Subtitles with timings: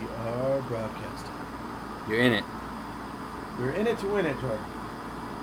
[0.00, 1.32] We are broadcasting.
[2.08, 2.44] You're in it.
[3.58, 4.64] We're in it to win it, Jordan.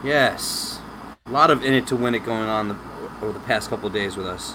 [0.03, 0.79] Yes.
[1.25, 2.77] A lot of in it to win it going on the,
[3.21, 4.53] over the past couple days with us.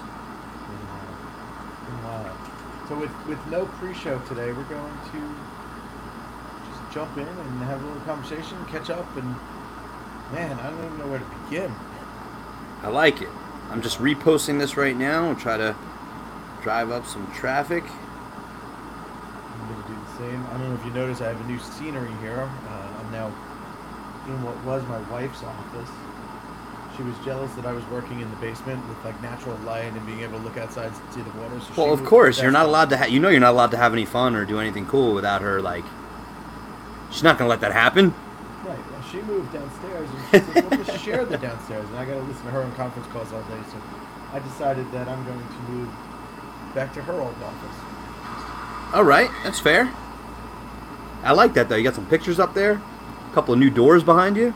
[2.03, 2.85] Wow.
[2.87, 5.35] So with with no pre-show today, we're going to
[6.69, 9.35] just jump in and have a little conversation, catch up, and
[10.31, 11.73] man, I don't even know where to begin.
[12.81, 13.29] I like it.
[13.69, 15.75] I'm just reposting this right now and try to
[16.61, 17.83] drive up some traffic.
[17.83, 20.45] I'm gonna do the same.
[20.47, 22.43] I don't know if you notice, I have a new scenery here.
[22.67, 23.27] Uh, I'm now
[24.27, 25.89] in what was my wife's office.
[26.97, 30.05] She was jealous that I was working in the basement with like natural light and
[30.05, 31.59] being able to look outside and see the water.
[31.61, 32.97] So Well, of course, you're not allowed to.
[32.97, 35.41] Ha- you know, you're not allowed to have any fun or do anything cool without
[35.41, 35.61] her.
[35.61, 35.85] Like,
[37.09, 38.13] she's not gonna let that happen.
[38.65, 38.77] Right.
[38.91, 42.15] Well, she moved downstairs and she said, "Well, just share the downstairs." And I got
[42.15, 43.61] to listen to her on conference calls all day.
[43.71, 43.77] So
[44.33, 45.89] I decided that I'm going to move
[46.75, 48.93] back to her old office.
[48.93, 49.89] All right, that's fair.
[51.23, 51.75] I like that though.
[51.75, 54.53] You got some pictures up there, a couple of new doors behind you.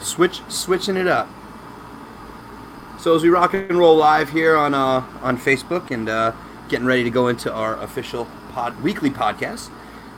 [0.00, 1.28] Switch, switching it up.
[2.98, 6.32] So as we rock and roll live here on uh, on Facebook and uh,
[6.68, 9.70] getting ready to go into our official pod weekly podcast,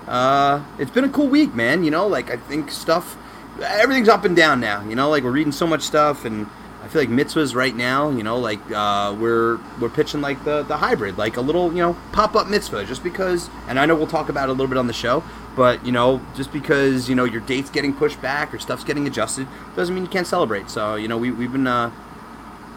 [0.07, 1.85] uh, it's been a cool week, man.
[1.85, 3.17] You know, like I think stuff,
[3.63, 4.87] everything's up and down now.
[4.89, 6.47] You know, like we're reading so much stuff, and
[6.83, 8.11] I feel like mitzvahs right now.
[8.11, 11.83] You know, like uh, we're we're pitching like the the hybrid, like a little you
[11.83, 13.51] know pop up mitzvah, just because.
[13.67, 15.23] And I know we'll talk about it a little bit on the show,
[15.57, 19.07] but you know, just because you know your date's getting pushed back or stuff's getting
[19.07, 20.71] adjusted doesn't mean you can't celebrate.
[20.71, 21.67] So you know, we we've been.
[21.67, 21.91] Uh,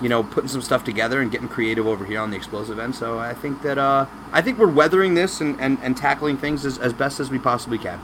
[0.01, 2.95] you know, putting some stuff together and getting creative over here on the explosive end.
[2.95, 6.65] So I think that uh, I think we're weathering this and, and, and tackling things
[6.65, 8.01] as, as best as we possibly can.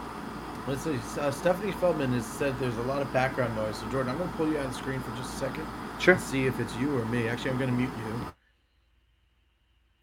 [0.68, 1.00] Let's see.
[1.20, 3.78] Uh, Stephanie Feldman has said there's a lot of background noise.
[3.78, 5.66] So Jordan, I'm going to pull you on the screen for just a second.
[6.00, 6.18] Sure.
[6.18, 7.28] see if it's you or me.
[7.28, 8.34] Actually, I'm going to mute you.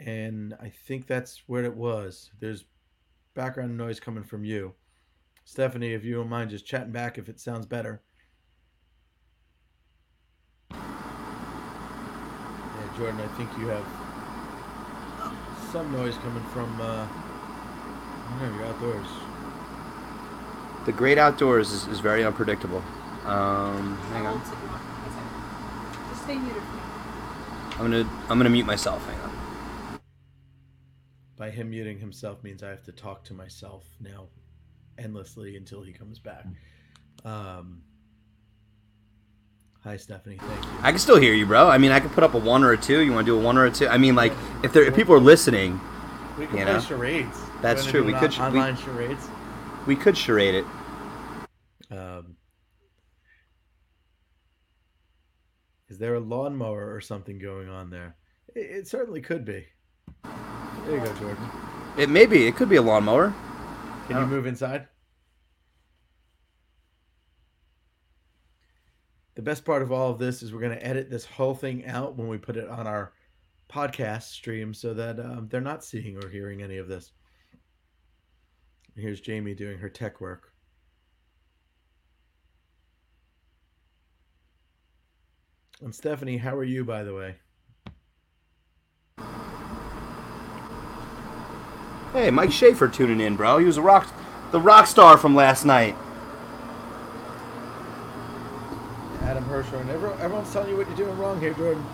[0.01, 2.31] And I think that's where it was.
[2.41, 2.65] There's
[3.35, 4.75] background noise coming from you.
[5.45, 8.03] Stephanie, if you don't mind just chatting back if it sounds better.
[10.71, 10.79] Yeah,
[12.97, 13.87] Jordan, I think you have
[15.71, 19.09] some noise coming from, uh, I don't know, you're outdoors.
[20.87, 22.83] The great outdoors is, is very unpredictable.
[23.25, 24.41] Um, hang on.
[26.25, 26.63] Just stay muted.
[27.73, 29.05] I'm gonna I'm gonna mute myself.
[29.07, 30.01] Hang on.
[31.37, 34.29] By him muting himself means I have to talk to myself now
[34.97, 36.47] endlessly until he comes back.
[37.25, 37.83] Um,
[39.83, 40.39] hi, Stephanie.
[40.41, 40.71] Thank you.
[40.83, 41.69] I can still hear you, bro.
[41.69, 43.01] I mean, I could put up a one or a two.
[43.01, 43.89] You want to do a one or a two?
[43.89, 45.81] I mean, like if there if people are listening,
[46.39, 46.81] We can you play know?
[46.81, 47.39] charades.
[47.61, 48.05] That's true.
[48.05, 49.29] We could on- sh- we- online charades.
[49.87, 50.65] we could charade it.
[51.91, 52.34] Um,
[55.95, 58.17] is there a lawnmower or something going on there?
[58.57, 59.65] It, it certainly could be.
[60.25, 61.49] There you go, Jordan.
[61.97, 62.49] It may be.
[62.49, 63.33] It could be a lawnmower.
[64.09, 64.21] Can Oh.
[64.23, 64.89] you move inside?
[69.37, 71.87] The best part of all of this is we're going to edit this whole thing
[71.87, 73.13] out when we put it on our
[73.71, 77.13] podcast stream so that um, they're not seeing or hearing any of this.
[78.97, 80.54] Here's Jamie doing her tech work.
[85.85, 87.35] And Stephanie, how are you, by the way?
[92.15, 93.59] Hey, Mike Schaefer tuning in, bro.
[93.59, 94.11] He was a rock,
[94.51, 95.95] the rock star from last night.
[99.25, 101.85] Adam Herschel, and everyone, everyone's telling you what you're doing wrong here, Jordan.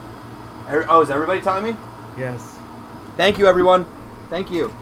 [0.68, 1.76] Er, oh, is everybody telling me?
[2.16, 2.58] Yes.
[3.16, 3.86] Thank you, everyone.
[4.28, 4.72] Thank you.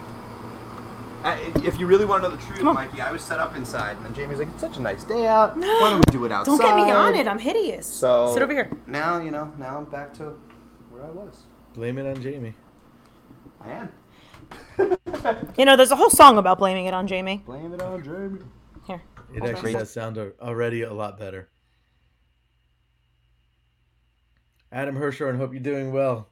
[1.24, 4.14] If you really want to know the truth, Mikey, I was set up inside, and
[4.14, 5.56] Jamie's like, "It's such a nice day out.
[5.56, 7.26] Why don't we do it outside?" Don't get me on it.
[7.26, 7.86] I'm hideous.
[7.86, 8.70] So Sit over here.
[8.86, 9.52] Now you know.
[9.58, 10.38] Now I'm back to
[10.90, 11.42] where I was.
[11.74, 12.54] Blame it on Jamie.
[13.60, 13.92] I am.
[15.58, 17.42] You know, there's a whole song about blaming it on Jamie.
[17.44, 18.40] Blame it on Jamie.
[18.86, 19.02] Here.
[19.34, 21.48] It Hold actually does sound already a lot better.
[24.70, 26.28] Adam Hershorn, hope you're doing well.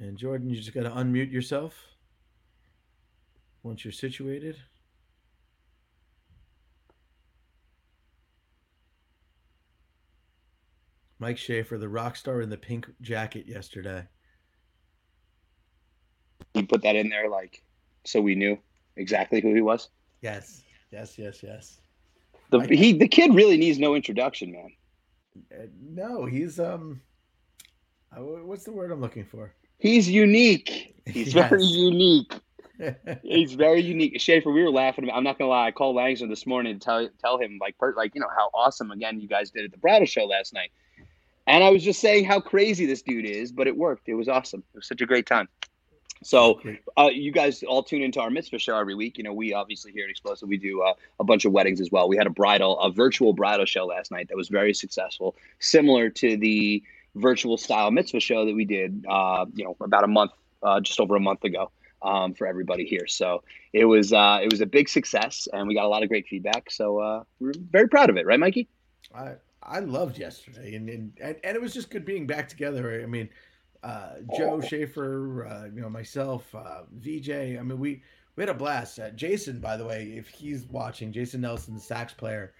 [0.00, 1.74] And Jordan, you just got to unmute yourself
[3.62, 4.56] once you're situated.
[11.18, 14.04] Mike Schaefer, the rock star in the pink jacket yesterday.
[16.54, 17.62] You put that in there, like,
[18.04, 18.58] so we knew
[18.96, 19.90] exactly who he was.
[20.22, 21.80] Yes, yes, yes, yes.
[22.50, 24.72] The I- he the kid really needs no introduction, man.
[25.54, 27.02] Uh, no, he's um,
[28.16, 29.54] uh, what's the word I'm looking for?
[29.80, 30.94] He's unique.
[31.06, 32.32] He's very unique.
[33.22, 34.20] He's very unique.
[34.20, 35.04] Schaefer, we were laughing.
[35.04, 35.66] About, I'm not gonna lie.
[35.66, 38.50] I called Langston this morning to tell tell him like per, like you know how
[38.54, 40.70] awesome again you guys did at the Bridal Show last night,
[41.46, 44.08] and I was just saying how crazy this dude is, but it worked.
[44.08, 44.62] It was awesome.
[44.74, 45.48] It was such a great time.
[46.22, 46.60] So,
[46.98, 49.16] uh, you guys all tune into our mitzvah show every week.
[49.16, 51.90] You know, we obviously here at Explosive we do uh, a bunch of weddings as
[51.90, 52.08] well.
[52.08, 56.10] We had a bridal, a virtual bridal show last night that was very successful, similar
[56.10, 56.82] to the
[57.14, 61.00] virtual style mitzvah show that we did, uh, you know, about a month, uh, just
[61.00, 61.70] over a month ago.
[62.02, 63.42] Um, for everybody here, so
[63.74, 66.26] it was uh, it was a big success, and we got a lot of great
[66.26, 66.70] feedback.
[66.70, 68.68] So uh, we're very proud of it, right, Mikey?
[69.14, 73.02] I I loved yesterday, and and and it was just good being back together.
[73.02, 73.28] I mean,
[73.82, 77.30] uh, Joe Schaefer, uh, you know, myself, uh, VJ.
[77.30, 78.02] I mean, we
[78.36, 78.98] we had a blast.
[78.98, 82.52] Uh, Jason, by the way, if he's watching, Jason Nelson, the sax player,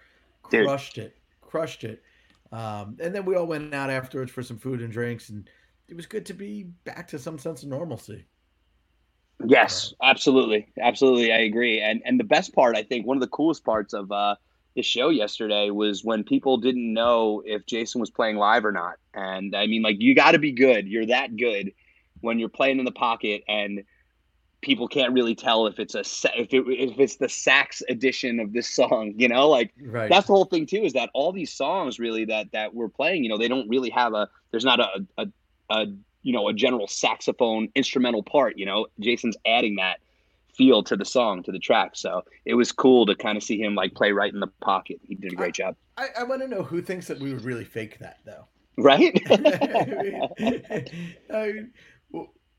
[0.43, 1.05] crushed Dude.
[1.07, 2.03] it, crushed it.
[2.53, 5.49] Um, and then we all went out afterwards for some food and drinks, and
[5.89, 8.27] it was good to be back to some sense of normalcy.
[9.47, 11.81] Yes, absolutely, absolutely, I agree.
[11.81, 14.35] And and the best part, I think, one of the coolest parts of uh,
[14.77, 18.97] the show yesterday was when people didn't know if Jason was playing live or not.
[19.15, 20.89] And I mean, like, you got to be good.
[20.89, 21.73] You're that good
[22.21, 23.83] when you're playing in the pocket, and
[24.63, 26.01] people can't really tell if it's a
[26.39, 29.15] if it if it's the sax edition of this song.
[29.17, 30.09] You know, like right.
[30.09, 30.83] that's the whole thing too.
[30.83, 33.25] Is that all these songs really that that we're playing?
[33.25, 34.29] You know, they don't really have a.
[34.51, 35.27] There's not a a,
[35.71, 35.87] a
[36.23, 40.01] you know a general saxophone instrumental part you know jason's adding that
[40.55, 43.61] feel to the song to the track so it was cool to kind of see
[43.61, 46.23] him like play right in the pocket he did a great I, job i, I
[46.25, 48.47] want to know who thinks that we would really fake that though
[48.77, 49.23] right
[51.33, 51.73] I mean,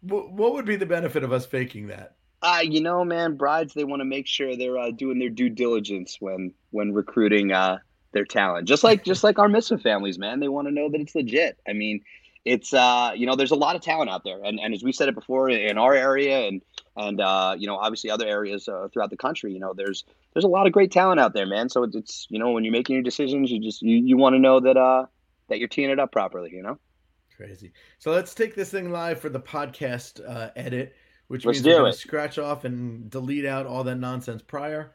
[0.02, 3.84] what would be the benefit of us faking that uh, you know, man, brides they
[3.84, 7.78] want to make sure they're uh, doing their due diligence when when recruiting uh,
[8.14, 8.68] their talent.
[8.68, 11.60] Just like just like our mitzvah families, man, they want to know that it's legit.
[11.68, 12.02] I mean,
[12.44, 14.92] it's uh you know there's a lot of talent out there and, and as we
[14.92, 16.62] said it before in our area and
[16.98, 20.04] and uh you know obviously other areas uh, throughout the country you know there's
[20.34, 22.64] there's a lot of great talent out there man so it's, it's you know when
[22.64, 25.06] you're making your decisions you just you, you want to know that uh
[25.50, 26.80] that you're teeing it up properly you know
[27.46, 30.96] crazy so let's take this thing live for the podcast uh edit
[31.28, 34.94] which let's means we're going to scratch off and delete out all that nonsense prior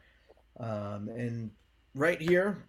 [0.59, 1.51] um and
[1.95, 2.63] right here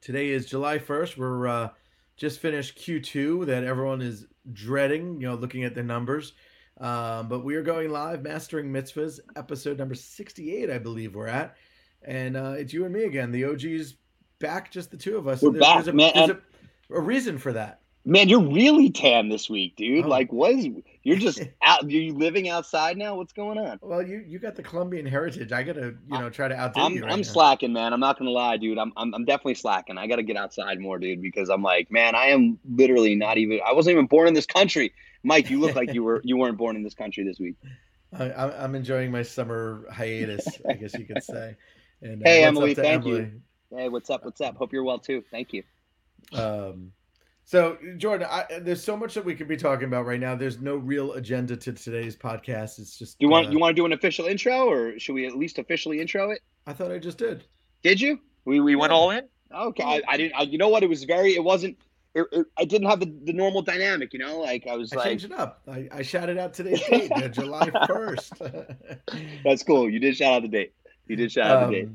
[0.00, 1.68] today is july 1st we're uh
[2.16, 6.32] just finished Q2 that everyone is dreading, you know, looking at the numbers.
[6.80, 11.56] Um, but we are going live, Mastering Mitzvahs, episode number 68, I believe we're at.
[12.02, 13.32] And uh, it's you and me again.
[13.32, 13.96] The OG's
[14.38, 15.42] back, just the two of us.
[15.42, 16.12] We're there's, back, there's a, man.
[16.14, 17.80] There's a, a reason for that.
[18.08, 20.04] Man, you're really tan this week, dude.
[20.04, 20.08] Oh.
[20.08, 20.68] Like, what is
[21.02, 21.82] you're just out?
[21.82, 23.16] Are you living outside now?
[23.16, 23.80] What's going on?
[23.82, 25.50] Well, you you got the Colombian heritage.
[25.50, 27.02] I gotta you know try to outdo I'm, you.
[27.02, 27.24] Right I'm now.
[27.24, 27.92] slacking, man.
[27.92, 28.78] I'm not gonna lie, dude.
[28.78, 29.98] I'm, I'm I'm definitely slacking.
[29.98, 33.58] I gotta get outside more, dude, because I'm like, man, I am literally not even.
[33.66, 34.92] I wasn't even born in this country.
[35.24, 37.56] Mike, you look like you were you weren't born in this country this week.
[38.16, 41.56] I, I'm enjoying my summer hiatus, I guess you could say.
[42.00, 43.18] And, uh, hey, Emily, thank Emily?
[43.18, 43.76] you.
[43.76, 44.24] Hey, what's up?
[44.24, 44.56] What's up?
[44.56, 45.24] Hope you're well too.
[45.32, 45.64] Thank you.
[46.32, 46.92] Um,
[47.48, 50.34] so, Jordan, I, there's so much that we could be talking about right now.
[50.34, 52.80] There's no real agenda to today's podcast.
[52.80, 55.26] It's just you want uh, you want to do an official intro, or should we
[55.26, 56.40] at least officially intro it?
[56.66, 57.44] I thought I just did.
[57.84, 58.18] Did you?
[58.46, 58.78] We we yeah.
[58.78, 59.28] went all in.
[59.54, 60.34] Okay, I, I didn't.
[60.34, 60.82] I, you know what?
[60.82, 61.36] It was very.
[61.36, 61.78] It wasn't.
[62.16, 64.12] It, it, I didn't have the, the normal dynamic.
[64.12, 64.92] You know, like I was.
[64.92, 65.62] I like, changed it up.
[65.68, 68.32] I, I shouted out today's date, July first.
[69.44, 69.88] That's cool.
[69.88, 70.74] You did shout out the date.
[71.06, 71.88] You did shout out um, the date.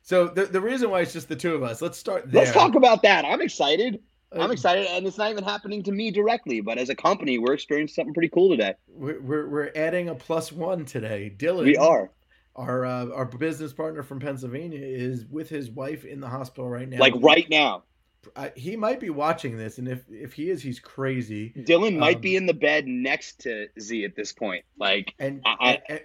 [0.00, 1.82] So the the reason why it's just the two of us.
[1.82, 2.44] Let's start there.
[2.44, 3.26] Let's talk about that.
[3.26, 4.00] I'm excited.
[4.32, 7.54] I'm excited, and it's not even happening to me directly, but as a company, we're
[7.54, 8.74] experiencing something pretty cool today.
[8.88, 11.32] We're we're, we're adding a plus one today.
[11.36, 12.10] Dylan, we are.
[12.56, 16.88] Our uh, our business partner from Pennsylvania is with his wife in the hospital right
[16.88, 16.98] now.
[16.98, 17.84] Like right now.
[18.34, 21.52] I, he might be watching this, and if if he is, he's crazy.
[21.56, 24.64] Dylan might um, be in the bed next to Z at this point.
[24.78, 26.00] Like, and I, and,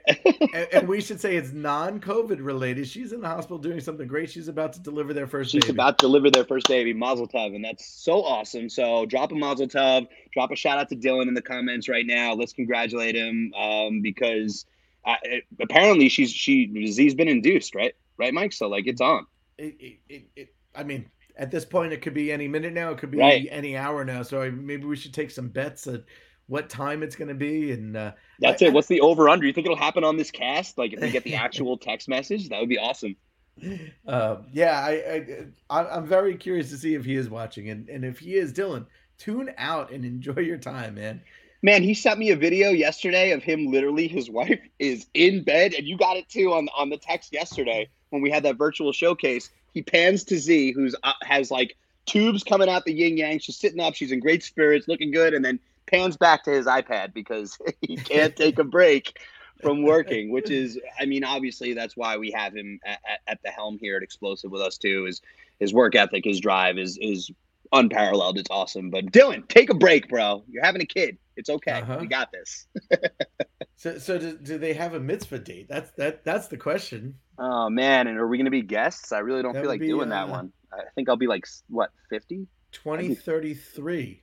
[0.54, 2.88] and, and, we should say it's non-COVID related.
[2.88, 4.30] She's in the hospital doing something great.
[4.30, 5.52] She's about to deliver their first.
[5.52, 5.74] She's baby.
[5.74, 8.70] about to deliver their first baby, Mazel Tov, and that's so awesome.
[8.70, 12.06] So drop a Mazel Tov, drop a shout out to Dylan in the comments right
[12.06, 12.34] now.
[12.34, 14.66] Let's congratulate him um, because
[15.06, 17.96] uh, it, apparently she's she Z's been induced, right?
[18.18, 18.54] Right, Mike.
[18.54, 19.26] So like it's on.
[19.58, 22.92] It, it, it, I mean, at this point, it could be any minute now.
[22.92, 23.48] It could be right.
[23.50, 24.24] any hour now.
[24.24, 26.04] So I, maybe we should take some bets at
[26.48, 27.72] what time it's going to be.
[27.72, 28.74] And uh, that's I, it.
[28.74, 29.46] What's the over under?
[29.46, 30.78] You think it'll happen on this cast?
[30.78, 33.16] Like if we get the actual text message, that would be awesome.
[34.08, 38.04] Uh, yeah, I, I I'm very curious to see if he is watching, and and
[38.04, 38.86] if he is, Dylan,
[39.18, 41.22] tune out and enjoy your time, man.
[41.62, 44.08] Man, he sent me a video yesterday of him literally.
[44.08, 47.90] His wife is in bed, and you got it too on on the text yesterday
[48.10, 52.44] when we had that virtual showcase he pans to Z, who's uh, has like tubes
[52.44, 53.40] coming out the yin yang.
[53.40, 53.96] She's sitting up.
[53.96, 57.98] She's in great spirits, looking good, and then pans back to his iPad because he
[57.98, 59.20] can't take a break
[59.62, 63.50] from working, which is, I mean, obviously that's why we have him at, at, the
[63.50, 65.06] helm here at Explosive with us too.
[65.06, 65.22] Is
[65.60, 67.32] his work ethic, his drive is is
[67.72, 68.38] unparalleled.
[68.38, 68.90] It's awesome.
[68.90, 70.44] But Dylan, take a break, bro.
[70.50, 71.18] You're having a kid.
[71.38, 71.82] It's okay.
[71.82, 71.98] Uh-huh.
[72.02, 72.68] We got this.
[73.78, 75.68] so, so do, do, they have a mitzvah date?
[75.70, 76.24] That's that.
[76.26, 77.16] That's the question.
[77.44, 79.12] Oh man, and are we going to be guests?
[79.12, 80.54] I really don't that feel like be, doing uh, that one.
[80.72, 82.46] I think I'll be like what fifty.
[82.72, 84.22] Twenty thirty three.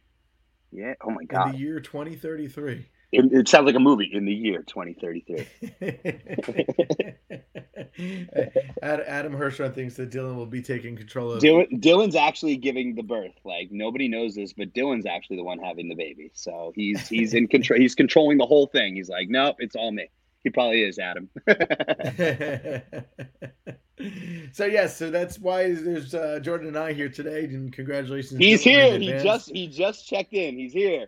[0.71, 0.95] Yeah.
[1.03, 1.49] Oh my god.
[1.49, 2.87] In the year twenty thirty three.
[3.11, 5.47] It, it, sounds like a movie in the year 2033.
[8.83, 11.43] Adam Hirschhorn thinks that Dylan will be taking control of.
[11.43, 13.33] Dylan, Dylan's actually giving the birth.
[13.47, 16.31] Like nobody knows this, but Dylan's actually the one having the baby.
[16.35, 17.81] So he's he's in control.
[17.81, 18.97] He's controlling the whole thing.
[18.97, 20.11] He's like, nope, it's all me.
[20.45, 21.29] He probably is Adam.
[24.53, 28.39] so yes, so that's why there's uh, Jordan and I here today, and congratulations.
[28.39, 28.99] He's here.
[28.99, 30.57] He just he just checked in.
[30.57, 31.07] He's here.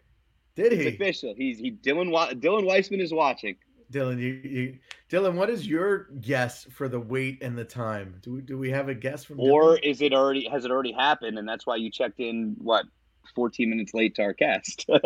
[0.56, 0.78] Did he?
[0.78, 1.34] It's official.
[1.36, 2.10] He's he Dylan
[2.40, 3.56] Dylan Weissman is watching.
[3.92, 8.16] Dylan, you, you Dylan, what is your guess for the weight and the time?
[8.22, 9.40] Do we do we have a guess from?
[9.40, 9.84] Or Dylan?
[9.84, 12.86] is it already has it already happened and that's why you checked in what
[13.34, 14.88] 14 minutes late to our cast?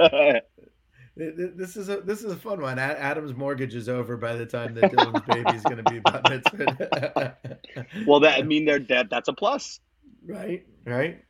[1.16, 2.78] this is a this is a fun one.
[2.78, 6.28] Adam's mortgage is over by the time that Dylan's baby is going to be about
[6.28, 7.37] mitzvah.
[8.06, 9.09] well, that I mean, they're dead.
[9.11, 9.78] that's a plus,
[10.26, 10.66] right?
[10.85, 11.23] Right,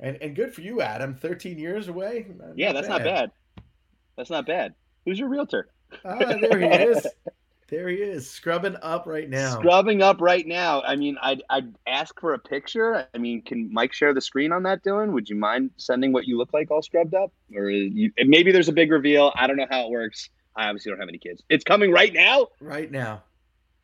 [0.00, 1.14] and and good for you, Adam.
[1.14, 2.26] Thirteen years away.
[2.36, 2.94] Not yeah, that's bad.
[2.94, 3.30] not bad.
[4.16, 4.74] That's not bad.
[5.04, 5.68] Who's your realtor?
[6.04, 7.06] Ah, there he is.
[7.70, 9.52] There he is, scrubbing up right now.
[9.52, 10.82] Scrubbing up right now.
[10.82, 13.06] I mean, I'd, I'd ask for a picture.
[13.14, 15.12] I mean, can Mike share the screen on that, Dylan?
[15.12, 17.32] Would you mind sending what you look like all scrubbed up?
[17.54, 19.32] Or uh, you, maybe there's a big reveal.
[19.36, 20.30] I don't know how it works.
[20.56, 21.44] I obviously don't have any kids.
[21.48, 22.48] It's coming right now?
[22.60, 23.22] Right now.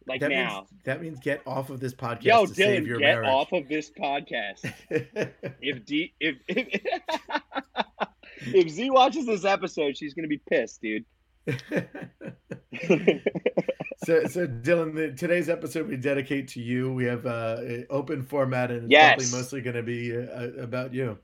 [0.08, 0.66] Like that now.
[0.70, 2.24] Means, that means get off of this podcast.
[2.24, 3.28] Yo, Dylan, get marriage.
[3.28, 4.72] off of this podcast.
[5.60, 6.80] if D if, if
[8.54, 11.04] if Z watches this episode, she's gonna be pissed, dude.
[14.04, 16.92] so, so Dylan, the, today's episode we dedicate to you.
[16.92, 19.14] We have uh, an open format, and it's yes.
[19.14, 21.18] probably mostly going to be uh, about you.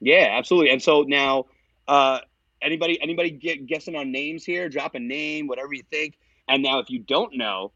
[0.00, 0.70] Yeah, absolutely.
[0.70, 1.46] And so now,
[1.88, 2.20] uh,
[2.60, 4.68] anybody, anybody get guessing on names here?
[4.68, 6.18] Drop a name, whatever you think.
[6.46, 7.72] And now, if you don't know,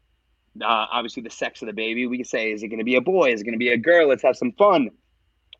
[0.61, 2.97] uh, obviously the sex of the baby, we can say, is it going to be
[2.97, 3.31] a boy?
[3.31, 4.07] Is it going to be a girl?
[4.07, 4.91] Let's have some fun.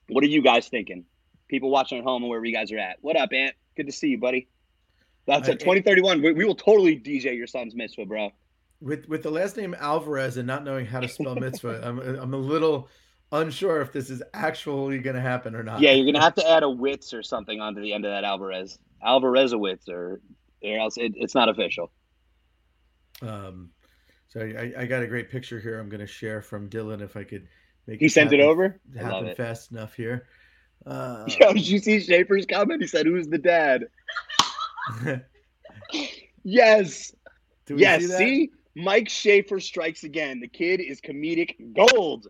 [0.09, 1.05] What are you guys thinking?
[1.47, 2.97] People watching at home and wherever you guys are at.
[3.01, 3.55] What up, Ant?
[3.75, 4.47] Good to see you, buddy.
[5.29, 6.21] That's at 2031.
[6.21, 8.31] We, we, will totally DJ your son's mitzvah, bro.
[8.81, 12.33] With with the last name Alvarez and not knowing how to spell mitzvah, I'm I'm
[12.33, 12.89] a little
[13.31, 15.81] unsure if this is actually going to happen or not.
[15.81, 18.11] Yeah, you're going to have to add a witz or something onto the end of
[18.11, 18.79] that Alvarez.
[19.05, 20.21] Alvarezowitz or,
[20.63, 21.91] or else it, it's not official.
[23.21, 23.69] Um,
[24.27, 25.79] so I, I got a great picture here.
[25.79, 27.47] I'm going to share from Dylan if I could
[27.87, 27.99] make.
[27.99, 28.79] He sent happen, it over.
[28.97, 30.27] Happen fast enough here.
[30.85, 32.81] Uh, Yo, did you see Schaefer's comment?
[32.81, 33.85] He said, "Who's the dad?"
[36.43, 37.13] yes.
[37.67, 38.01] yes.
[38.01, 40.39] See, see, Mike Schaefer strikes again.
[40.39, 42.27] The kid is comedic gold.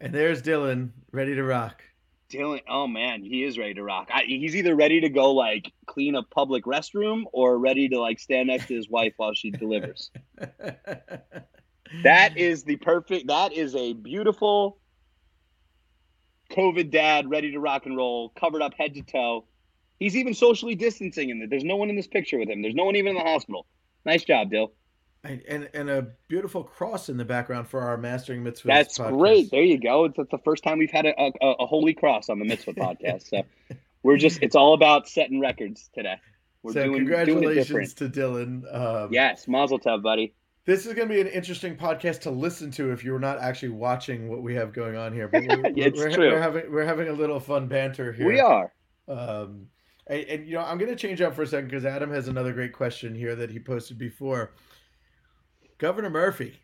[0.00, 1.82] And there's Dylan, ready to rock.
[2.30, 4.08] Dylan, oh man, he is ready to rock.
[4.12, 8.20] I, he's either ready to go like clean a public restroom or ready to like
[8.20, 10.10] stand next to his wife while she delivers.
[12.02, 13.28] that is the perfect.
[13.28, 14.78] That is a beautiful
[16.52, 19.46] COVID dad, ready to rock and roll, covered up head to toe.
[19.98, 21.48] He's even socially distancing in there.
[21.48, 22.62] There's no one in this picture with him.
[22.62, 23.66] There's no one even in the hospital.
[24.04, 24.72] Nice job, Dill.
[25.24, 28.68] And, and, and a beautiful cross in the background for our mastering mitzvah.
[28.68, 29.18] That's podcast.
[29.18, 29.50] great.
[29.50, 30.04] There you go.
[30.04, 32.72] It's, it's, the first time we've had a, a, a holy cross on the mitzvah
[32.74, 33.28] podcast.
[33.28, 33.42] So
[34.04, 36.16] we're just it's all about setting records today.
[36.62, 38.74] We're so doing, congratulations doing to Dylan.
[38.74, 40.34] Um, yes, Mazel Tov, buddy.
[40.64, 43.70] This is going to be an interesting podcast to listen to if you're not actually
[43.70, 45.26] watching what we have going on here.
[45.26, 46.30] But we're, it's we're, true.
[46.30, 48.26] We're having we're having a little fun banter here.
[48.26, 48.72] We are.
[49.08, 49.66] Um,
[50.08, 52.28] and, and, you know, I'm going to change up for a second because Adam has
[52.28, 54.52] another great question here that he posted before.
[55.78, 56.58] Governor Murphy,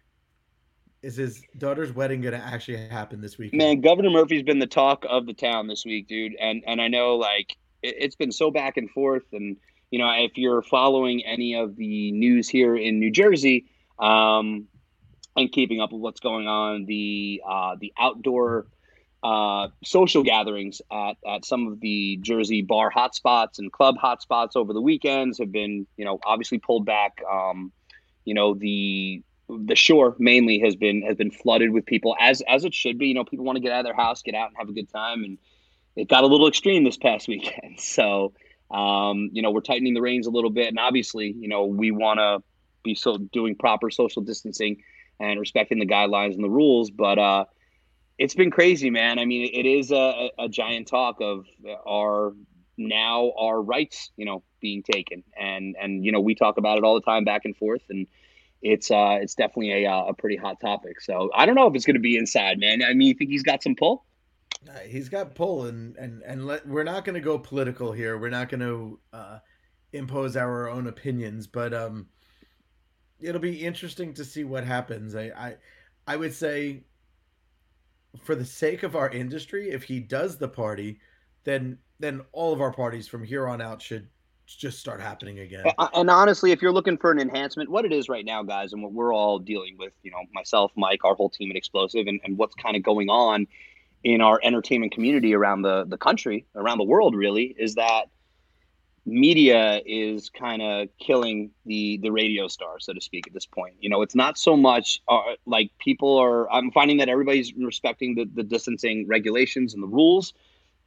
[1.02, 3.54] is his daughter's wedding going to actually happen this week?
[3.54, 6.34] Man, Governor Murphy's been the talk of the town this week, dude.
[6.40, 9.24] And and I know like it, it's been so back and forth.
[9.32, 9.58] And
[9.90, 13.66] you know, if you're following any of the news here in New Jersey,
[13.98, 14.66] um,
[15.36, 18.66] and keeping up with what's going on, the uh, the outdoor
[19.24, 24.74] uh, social gatherings at, at some of the Jersey bar hotspots and club hotspots over
[24.74, 27.22] the weekends have been, you know, obviously pulled back.
[27.28, 27.72] Um,
[28.26, 32.66] you know, the the shore mainly has been has been flooded with people as as
[32.66, 33.08] it should be.
[33.08, 34.72] You know, people want to get out of their house, get out and have a
[34.72, 35.38] good time, and
[35.96, 37.80] it got a little extreme this past weekend.
[37.80, 38.34] So,
[38.70, 41.90] um, you know, we're tightening the reins a little bit, and obviously, you know, we
[41.92, 42.42] want to
[42.82, 44.82] be so doing proper social distancing
[45.18, 47.44] and respecting the guidelines and the rules, but uh,
[48.18, 49.18] it's been crazy, man.
[49.18, 51.47] I mean, it is a, a giant talk of
[51.87, 52.33] our
[52.76, 56.85] now our rights, you know, being taken, and and you know we talk about it
[56.85, 58.06] all the time back and forth, and
[58.62, 61.00] it's uh it's definitely a uh, a pretty hot topic.
[61.00, 62.83] So I don't know if it's going to be inside, man.
[62.83, 64.04] I mean, you think he's got some pull?
[64.87, 68.16] He's got pull, and and and let, we're not going to go political here.
[68.18, 69.38] We're not going to uh,
[69.92, 72.06] impose our own opinions, but um,
[73.21, 75.14] it'll be interesting to see what happens.
[75.14, 75.56] I I,
[76.06, 76.85] I would say,
[78.23, 80.99] for the sake of our industry, if he does the party,
[81.44, 84.09] then then all of our parties from here on out should
[84.47, 85.64] just start happening again.
[85.94, 88.83] And honestly, if you're looking for an enhancement, what it is right now, guys, and
[88.83, 92.21] what we're all dealing with, you know, myself, Mike, our whole team at Explosive, and,
[92.25, 93.47] and what's kind of going on
[94.02, 98.09] in our entertainment community around the, the country, around the world, really, is that
[99.06, 103.75] media is kind of killing the the radio star, so to speak, at this point.
[103.80, 106.50] You know, it's not so much uh, like people are.
[106.50, 110.32] I'm finding that everybody's respecting the, the distancing regulations and the rules.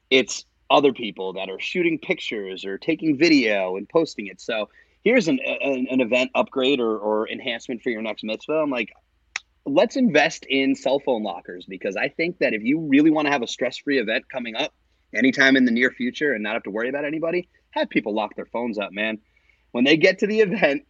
[0.10, 4.42] It's other people that are shooting pictures or taking video and posting it.
[4.42, 4.70] So
[5.04, 8.62] here's an, an, an event upgrade or, or enhancement for your next mitzvah.
[8.62, 8.92] I'm like,
[9.66, 13.32] let's invest in cell phone lockers because I think that if you really want to
[13.32, 14.74] have a stress free event coming up
[15.14, 17.48] anytime in the near future and not have to worry about anybody,
[17.80, 19.20] have people lock their phones up, man.
[19.72, 20.84] When they get to the event,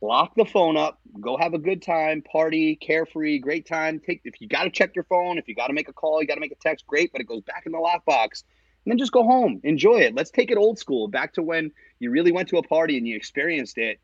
[0.00, 4.00] lock the phone up, go have a good time, party, carefree, great time.
[4.00, 6.20] Take if you got to check your phone, if you got to make a call,
[6.20, 8.44] you got to make a text, great, but it goes back in the lockbox
[8.84, 10.14] and then just go home, enjoy it.
[10.14, 13.06] Let's take it old school, back to when you really went to a party and
[13.06, 14.00] you experienced it.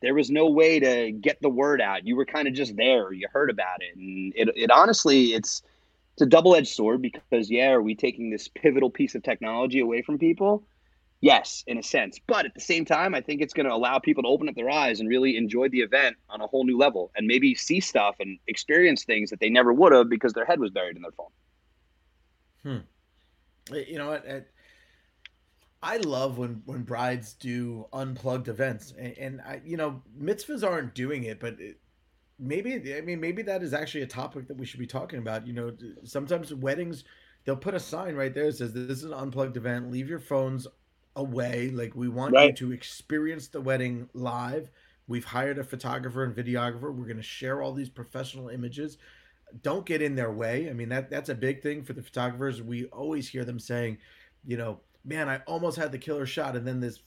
[0.00, 2.06] There was no way to get the word out.
[2.06, 3.12] You were kind of just there.
[3.12, 5.62] You heard about it, and it, it honestly, it's
[6.14, 9.78] it's a double edged sword because yeah, are we taking this pivotal piece of technology
[9.78, 10.64] away from people?
[11.22, 13.98] Yes, in a sense, but at the same time, I think it's going to allow
[13.98, 16.76] people to open up their eyes and really enjoy the event on a whole new
[16.76, 20.44] level, and maybe see stuff and experience things that they never would have because their
[20.44, 21.30] head was buried in their phone.
[22.64, 22.86] Hmm
[23.70, 24.26] you know what?
[25.82, 30.94] I love when when brides do unplugged events, and, and I, you know, mitzvahs aren't
[30.94, 31.78] doing it, but it,
[32.38, 35.46] maybe I mean maybe that is actually a topic that we should be talking about.
[35.46, 37.04] You know, sometimes weddings
[37.44, 39.90] they'll put a sign right there that says this is an unplugged event.
[39.90, 40.68] Leave your phones
[41.16, 41.70] away.
[41.70, 42.48] Like we want right.
[42.48, 44.70] you to experience the wedding live.
[45.06, 46.94] We've hired a photographer and videographer.
[46.94, 48.98] We're going to share all these professional images
[49.60, 50.70] don't get in their way.
[50.70, 52.62] I mean that that's a big thing for the photographers.
[52.62, 53.98] We always hear them saying,
[54.46, 57.00] you know, man, I almost had the killer shot, and then this,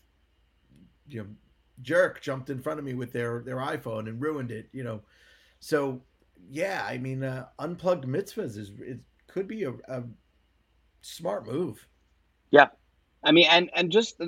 [1.07, 1.27] you know,
[1.81, 4.69] jerk jumped in front of me with their their iPhone and ruined it.
[4.71, 5.01] You know,
[5.59, 6.01] so
[6.49, 10.03] yeah, I mean, uh, unplugged mitzvahs is it could be a, a
[11.01, 11.87] smart move.
[12.51, 12.67] Yeah,
[13.25, 14.21] I mean, and and just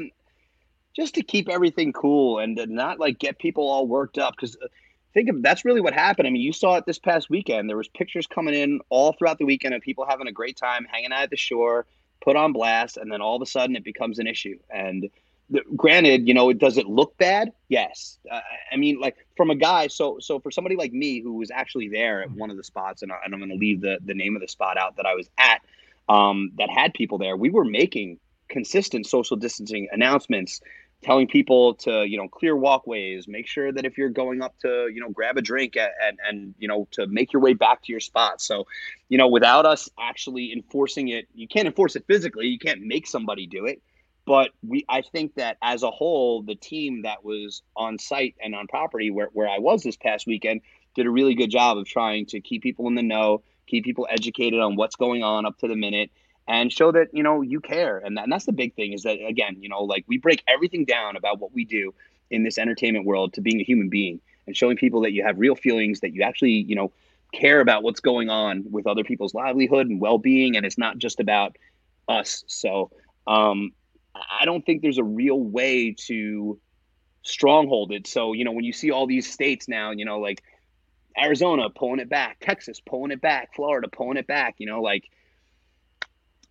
[0.96, 4.58] just to keep everything cool and to not like get people all worked up because
[4.58, 4.68] uh,
[5.14, 6.28] think of that's really what happened.
[6.28, 7.70] I mean, you saw it this past weekend.
[7.70, 10.86] There was pictures coming in all throughout the weekend of people having a great time,
[10.86, 11.86] hanging out at the shore,
[12.22, 14.58] put on blast, and then all of a sudden it becomes an issue.
[14.70, 15.10] And
[15.50, 17.54] the, granted, you know, does it look bad?
[17.70, 18.18] Yes.
[18.30, 19.88] Uh, I mean, like from a guy.
[19.88, 23.02] So, so for somebody like me who was actually there at one of the spots,
[23.02, 25.14] and, I, I'm going to leave the the name of the spot out that I
[25.14, 25.62] was at,
[26.10, 27.38] um, that had people there.
[27.38, 30.62] We were making consistent social distancing announcements
[31.04, 34.90] telling people to you know clear walkways make sure that if you're going up to
[34.94, 37.92] you know grab a drink and and you know to make your way back to
[37.92, 38.42] your spot.
[38.42, 38.66] So
[39.10, 43.08] you know without us actually enforcing it you can't enforce it physically you can't make
[43.08, 43.82] somebody do it.
[44.26, 48.56] But we i think that as a whole the team that was on site and
[48.56, 50.62] on property where, where i was this past weekend
[50.96, 54.08] did a really good job of trying to keep people in the know keep people
[54.10, 56.10] educated on what's going on up to the minute
[56.48, 57.98] and show that you know you care.
[57.98, 60.44] And, that, and that's the big thing is that again you know like we break
[60.48, 61.94] everything down about what we do
[62.30, 65.38] in this entertainment world to being a human being and showing people that you have
[65.38, 66.92] real feelings that you actually you know
[67.34, 71.20] care about what's going on with other people's livelihood and well-being and it's not just
[71.20, 71.58] about
[72.08, 72.44] us.
[72.48, 72.92] So
[73.28, 73.74] um,
[74.16, 76.60] i don't think there's a real way to
[77.24, 78.08] stronghold it.
[78.08, 80.42] So you know when you see all these states now you know like
[81.20, 85.10] arizona pulling it back texas pulling it back florida pulling it back you know like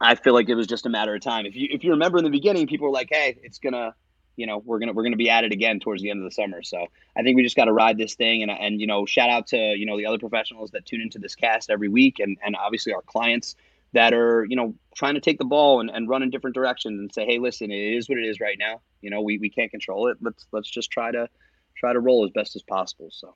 [0.00, 1.46] I feel like it was just a matter of time.
[1.46, 3.94] If you if you remember in the beginning, people were like, "Hey, it's gonna,
[4.36, 6.34] you know, we're gonna we're gonna be at it again towards the end of the
[6.34, 9.06] summer." So I think we just got to ride this thing, and and you know,
[9.06, 12.18] shout out to you know the other professionals that tune into this cast every week,
[12.18, 13.56] and and obviously our clients
[13.92, 16.98] that are you know trying to take the ball and, and run in different directions
[17.00, 18.82] and say, "Hey, listen, it is what it is right now.
[19.00, 20.18] You know, we we can't control it.
[20.20, 21.28] Let's let's just try to
[21.74, 23.34] try to roll as best as possible." So.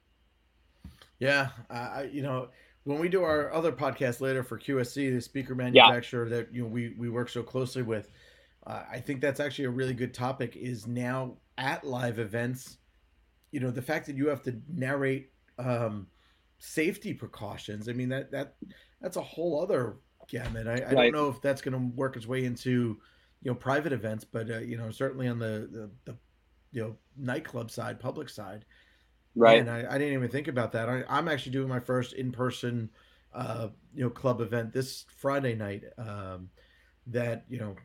[1.18, 2.49] Yeah, I you know
[2.85, 6.37] when we do our other podcast later for QSC, the speaker manufacturer yeah.
[6.37, 8.11] that you know we we work so closely with,
[8.66, 10.57] uh, I think that's actually a really good topic.
[10.57, 12.79] Is now at live events,
[13.53, 16.07] you know, the fact that you have to narrate um,
[16.59, 17.88] safety precautions.
[17.88, 18.55] I mean that that
[19.01, 19.97] that's a whole other
[20.29, 20.66] gamut.
[20.66, 20.95] I, I right.
[20.95, 22.99] don't know if that's going to work its way into
[23.43, 26.19] you know private events, but uh, you know certainly on the, the, the
[26.73, 28.64] you know nightclub side, public side.
[29.37, 29.61] Right.
[29.61, 30.88] And I, I didn't even think about that.
[30.88, 32.90] I, I'm actually doing my first in person
[33.33, 35.85] uh, you know club event this Friday night.
[35.99, 36.51] Um,
[37.07, 37.77] that you know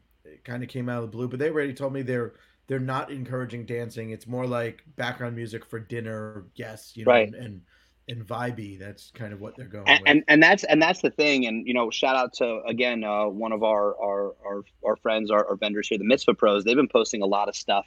[0.44, 2.34] kind of came out of the blue, but they already told me they're
[2.68, 4.10] they're not encouraging dancing.
[4.10, 7.28] It's more like background music for dinner guests, you know, Right.
[7.28, 7.62] and, and
[8.08, 8.78] and vibey.
[8.80, 10.10] That's kind of what they're going and, with.
[10.10, 13.26] and and that's and that's the thing and you know shout out to again uh,
[13.26, 16.76] one of our our our, our friends our, our vendors here the mitzvah pros they've
[16.76, 17.86] been posting a lot of stuff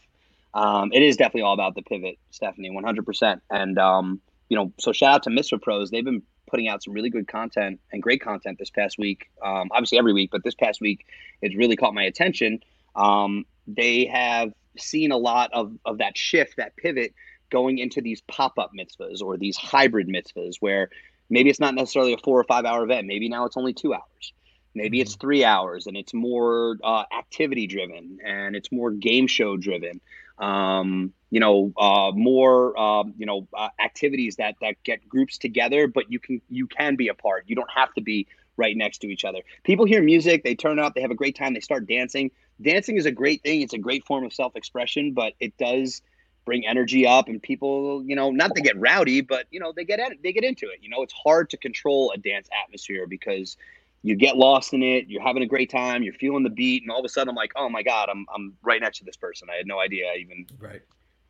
[0.54, 4.92] um, it is definitely all about the pivot stephanie 100% and um, you know so
[4.92, 5.90] shout out to mitzvah pros.
[5.90, 9.28] They've been putting out some really good content and great content this past week.
[9.44, 11.06] Um, obviously every week but this past week
[11.42, 12.60] it's really caught my attention.
[12.96, 17.14] Um, they have seen a lot of, of that shift that pivot
[17.50, 20.90] going into these pop-up mitzvahs or these hybrid mitzvahs where
[21.30, 23.06] maybe it's not necessarily a four or five hour event.
[23.06, 24.32] Maybe now it's only two hours
[24.74, 29.56] maybe it's three hours and it's more uh, activity driven and it's more game show
[29.56, 30.00] driven.
[30.38, 35.86] Um, you know uh, more um, you know uh, activities that that get groups together
[35.86, 38.26] but you can you can be apart you don't have to be
[38.56, 39.40] right next to each other.
[39.62, 42.30] People hear music they turn up they have a great time they start dancing.
[42.60, 43.62] Dancing is a great thing.
[43.62, 46.02] It's a great form of self-expression but it does
[46.44, 49.84] bring energy up and people you know not to get rowdy but you know they
[49.84, 50.78] get at it, they get into it.
[50.80, 53.56] You know it's hard to control a dance atmosphere because
[54.02, 56.90] you get lost in it you're having a great time you're feeling the beat and
[56.90, 59.16] all of a sudden i'm like oh my god i'm, I'm right next to this
[59.16, 59.48] person.
[59.50, 60.82] I had no idea i even right.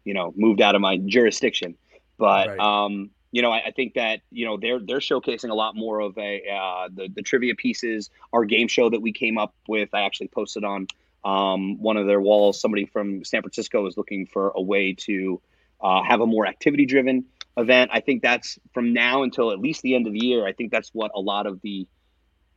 [0.05, 1.77] you know moved out of my jurisdiction.
[2.19, 2.59] But Right.
[2.59, 6.01] um you know I, I think that you know they're they're showcasing a lot more
[6.01, 8.11] of a uh the, the trivia pieces.
[8.33, 10.89] Our game show that we came up with i actually posted on
[11.25, 12.61] um one of their walls.
[12.61, 15.41] Somebody from san francisco is looking for a way to
[15.81, 17.25] uh, have a more activity driven
[17.57, 17.91] event.
[17.93, 20.71] I think that's from now until at least the end of the year i think
[20.73, 21.87] that's what a lot of the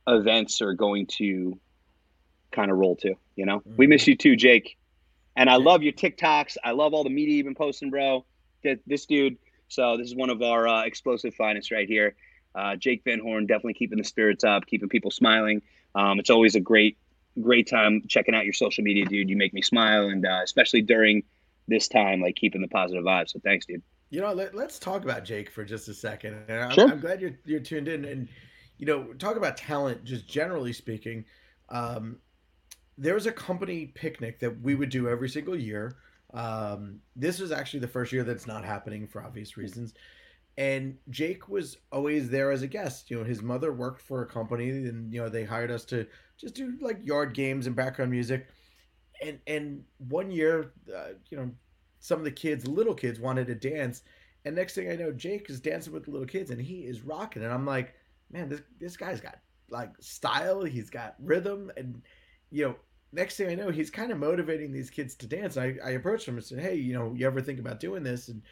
[0.06, 1.58] events are going to
[2.50, 4.76] kind of roll to you know we miss you too jake
[5.36, 6.56] and I love your TikToks.
[6.62, 8.24] I love all the media you've been posting, bro.
[8.86, 9.38] This dude.
[9.68, 12.14] So this is one of our uh, explosive finest right here.
[12.54, 15.62] Uh, Jake Van Horn definitely keeping the spirits up, keeping people smiling.
[15.94, 16.98] Um, it's always a great,
[17.40, 19.30] great time checking out your social media, dude.
[19.30, 21.22] You make me smile, and uh, especially during
[21.66, 23.30] this time, like keeping the positive vibes.
[23.30, 23.82] So thanks, dude.
[24.10, 26.36] You know, let, let's talk about Jake for just a second.
[26.50, 26.90] I'm, Sure.
[26.90, 28.04] I'm glad you're you're tuned in.
[28.04, 28.28] And
[28.82, 31.24] you know, talk about talent, just generally speaking.
[31.68, 32.16] Um,
[32.98, 35.94] there was a company picnic that we would do every single year.
[36.34, 39.94] Um, this was actually the first year that's not happening for obvious reasons.
[40.58, 43.08] And Jake was always there as a guest.
[43.08, 46.04] You know, his mother worked for a company, and you know they hired us to
[46.36, 48.48] just do like yard games and background music.
[49.24, 51.52] And and one year, uh, you know,
[52.00, 54.02] some of the kids, little kids, wanted to dance,
[54.44, 57.02] and next thing I know, Jake is dancing with the little kids, and he is
[57.02, 57.44] rocking.
[57.44, 57.94] And I'm like,
[58.32, 59.38] man, this this guy's got
[59.70, 60.62] like style.
[60.64, 62.02] He's got rhythm, and
[62.50, 62.76] you know,
[63.12, 65.56] next thing I know, he's kind of motivating these kids to dance.
[65.56, 68.28] I, I approached him and said, hey, you know, you ever think about doing this?
[68.28, 68.42] And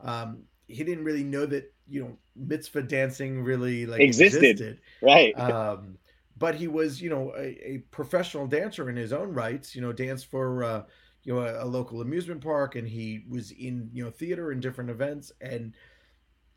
[0.00, 4.44] um, he didn't really know that you know mitzvah dancing really like Existed.
[4.44, 4.80] existed.
[5.02, 5.34] Right.
[5.38, 5.98] Um,
[6.36, 9.74] but he was, you know, a, a professional dancer in his own rights.
[9.74, 10.82] You know, danced for uh,
[11.24, 14.62] you know a, a local amusement park, and he was in you know theater and
[14.62, 15.32] different events.
[15.40, 15.74] And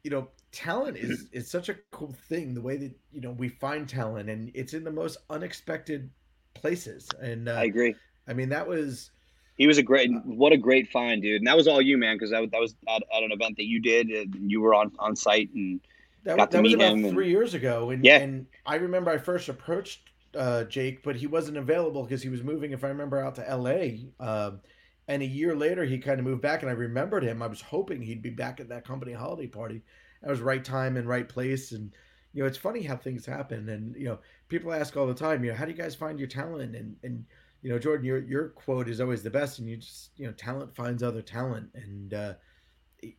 [0.04, 2.54] you know, talent is is such a cool thing.
[2.54, 6.10] The way that you know we find talent, and it's in the most unexpected
[6.54, 7.08] places.
[7.22, 7.96] And uh, I agree.
[8.28, 9.12] I mean, that was
[9.58, 11.42] He was a great, what a great find, dude.
[11.42, 13.58] And that was all you, man, because that, was- that was at, at an event
[13.58, 14.08] that you did.
[14.10, 15.80] And you were on on site, and
[16.24, 18.18] That, Got to that was about him and- three years ago, and Yeah.
[18.18, 20.02] and I remember I first approached
[20.36, 23.50] uh, Jake, but he wasn't available because he was moving, if I remember, out to
[23.50, 24.06] L.A.
[25.12, 27.42] And a year later, he kind of moved back, and I remembered him.
[27.42, 29.82] I was hoping he'd be back at that company holiday party.
[30.22, 31.92] That was right time and right place, and
[32.32, 33.68] you know, it's funny how things happen.
[33.68, 36.18] And you know, people ask all the time, you know, how do you guys find
[36.18, 36.78] your talent?
[36.78, 37.26] And and
[37.62, 40.32] you know, Jordan, your your quote is always the best, and you just you know,
[40.32, 42.34] talent finds other talent, and uh,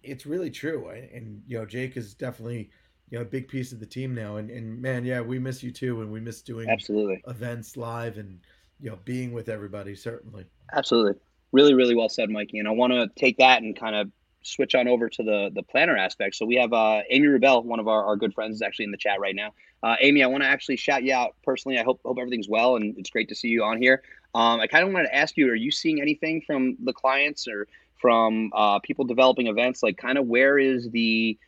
[0.03, 0.89] it's really true.
[0.89, 2.71] And, and you know, Jake is definitely
[3.11, 4.37] you know a big piece of the team now.
[4.37, 7.23] And and man, yeah, we miss you too, and we miss doing absolutely.
[7.29, 8.41] events live and
[8.81, 9.95] you know being with everybody.
[9.95, 10.47] Certainly.
[10.73, 11.21] Absolutely.
[11.53, 12.59] Really, really well said, Mikey.
[12.59, 14.11] And I want to take that and kind of
[14.43, 16.35] switch on over to the the planner aspect.
[16.35, 18.91] So we have uh, Amy Rubel, one of our, our good friends, is actually in
[18.91, 19.53] the chat right now.
[19.83, 21.79] Uh, Amy, I want to actually shout you out personally.
[21.79, 24.03] I hope hope everything's well, and it's great to see you on here.
[24.35, 27.47] Um, I kind of wanted to ask you: Are you seeing anything from the clients
[27.47, 27.69] or
[28.01, 29.83] from uh, people developing events?
[29.83, 31.39] Like, kind of where is the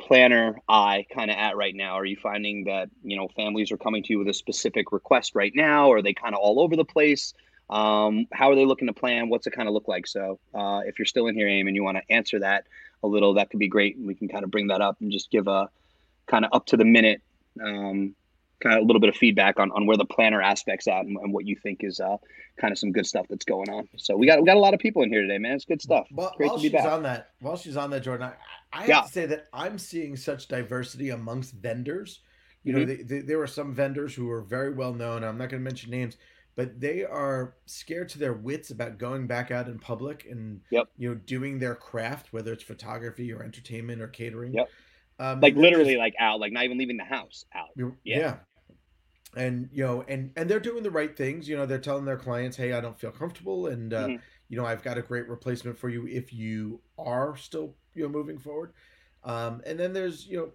[0.00, 1.94] planner eye kind of at right now?
[1.94, 5.34] Are you finding that you know families are coming to you with a specific request
[5.34, 5.88] right now?
[5.88, 7.34] Or are they kind of all over the place?
[7.70, 9.28] Um, how are they looking to plan?
[9.28, 10.06] What's it kind of look like?
[10.06, 12.66] So, uh, if you're still in here, Aim, and you want to answer that
[13.02, 13.96] a little, that could be great.
[13.96, 15.68] And we can kind of bring that up and just give a
[16.28, 17.22] kind of up to the minute
[17.64, 18.14] um,
[18.62, 21.16] kind of a little bit of feedback on, on where the planner aspects at and,
[21.16, 22.16] and what you think is uh,
[22.60, 23.88] kind of some good stuff that's going on.
[23.96, 25.52] So we got we got a lot of people in here today, man.
[25.52, 26.06] It's good stuff.
[26.10, 26.86] Well, Great while to be she's back.
[26.92, 29.00] on that, while she's on that, Jordan, I, I have Yeah.
[29.02, 32.20] to say that I'm seeing such diversity amongst vendors.
[32.62, 32.86] You know, Mhm.
[32.86, 35.24] they, they, there are some vendors who are very well known.
[35.24, 36.18] I'm not going to mention names,
[36.60, 40.88] but they are scared to their wits about going back out in public and Yep.
[40.98, 44.52] you know doing their craft, whether it's photography or entertainment or catering.
[44.52, 44.68] Yep.
[45.18, 47.68] Um, like literally like out, like not even leaving the house out.
[47.76, 48.18] Yeah.
[48.18, 48.36] Yeah.
[49.34, 51.48] And you know, and and they're doing the right things.
[51.48, 54.22] You know, they're telling their clients, "Hey, I don't feel comfortable, and uh, Mhm.
[54.50, 58.10] you know, I've got a great replacement for you if you are still you know
[58.10, 58.74] moving forward."
[59.22, 60.52] Um, and then there's you know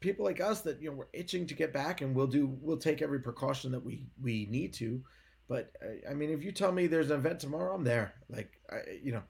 [0.00, 2.76] people like us that you know we're itching to get back, and we'll do we'll
[2.76, 5.02] take every precaution that we we need to.
[5.48, 8.14] But I, I mean, if you tell me there's an event tomorrow, I'm there.
[8.28, 9.22] Like, I, you know,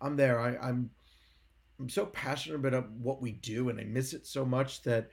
[0.00, 0.40] I'm there.
[0.40, 0.90] I, I'm
[1.80, 5.10] I'm so passionate about what we do, and I miss it so much that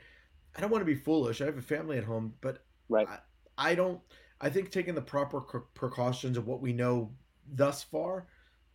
[0.55, 1.41] I don't want to be foolish.
[1.41, 3.07] I have a family at home, but Right.
[3.07, 3.99] I, I don't.
[4.41, 7.11] I think taking the proper precautions of what we know
[7.53, 8.27] thus far,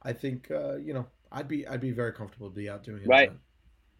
[0.03, 3.03] I think uh, you know I'd be I'd be very comfortable to be out doing
[3.03, 3.09] it.
[3.09, 3.33] Right.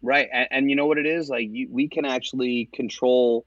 [0.01, 0.27] Right.
[0.31, 1.29] And, and you know what it is?
[1.29, 3.45] Like you, we can actually control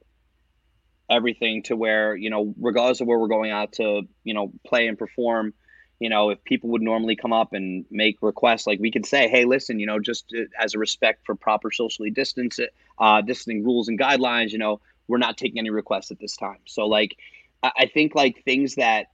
[1.11, 4.87] everything to where, you know, regardless of where we're going out to, you know, play
[4.87, 5.53] and perform,
[6.01, 9.29] you know, if people would normally come up and make requests, like we could say,
[9.29, 12.59] hey, listen, you know, just uh, as a respect for proper socially distance,
[12.99, 16.59] uh, distancing rules and guidelines, you know, we're not taking any requests at this time.
[16.67, 17.17] So like,
[17.62, 19.07] I think like things that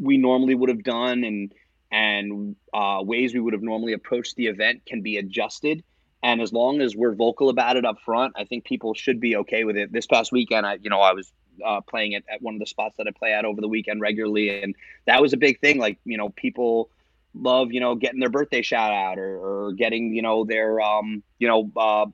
[0.00, 1.52] we normally would have done and,
[1.90, 5.84] and uh, ways we would have normally approached the event can be adjusted.
[6.22, 9.36] And as long as we're vocal about it up front, I think people should be
[9.36, 9.92] okay with it.
[9.92, 11.32] This past weekend, I, you know, I was
[11.64, 14.00] uh, playing it at one of the spots that I play at over the weekend
[14.00, 14.74] regularly, and
[15.06, 15.78] that was a big thing.
[15.78, 16.90] Like, you know, people
[17.34, 21.22] love, you know, getting their birthday shout out or, or getting, you know, their, um,
[21.38, 22.06] you know, uh,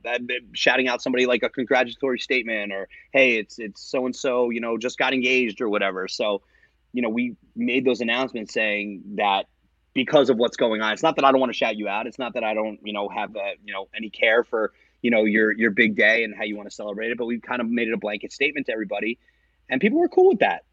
[0.53, 4.61] shouting out somebody like a congratulatory statement or, hey, it's it's so and so, you
[4.61, 6.09] know, just got engaged or whatever.
[6.09, 6.43] So,
[6.93, 9.47] you know, we made those announcements saying that
[9.99, 10.93] because of what's going on.
[10.93, 12.07] It's not that I don't want to shout you out.
[12.07, 15.11] It's not that I don't, you know, have uh, you know any care for you
[15.11, 17.19] know your your big day and how you want to celebrate it.
[17.19, 19.19] But we kind of made it a blanket statement to everybody,
[19.69, 20.65] and people were cool with that.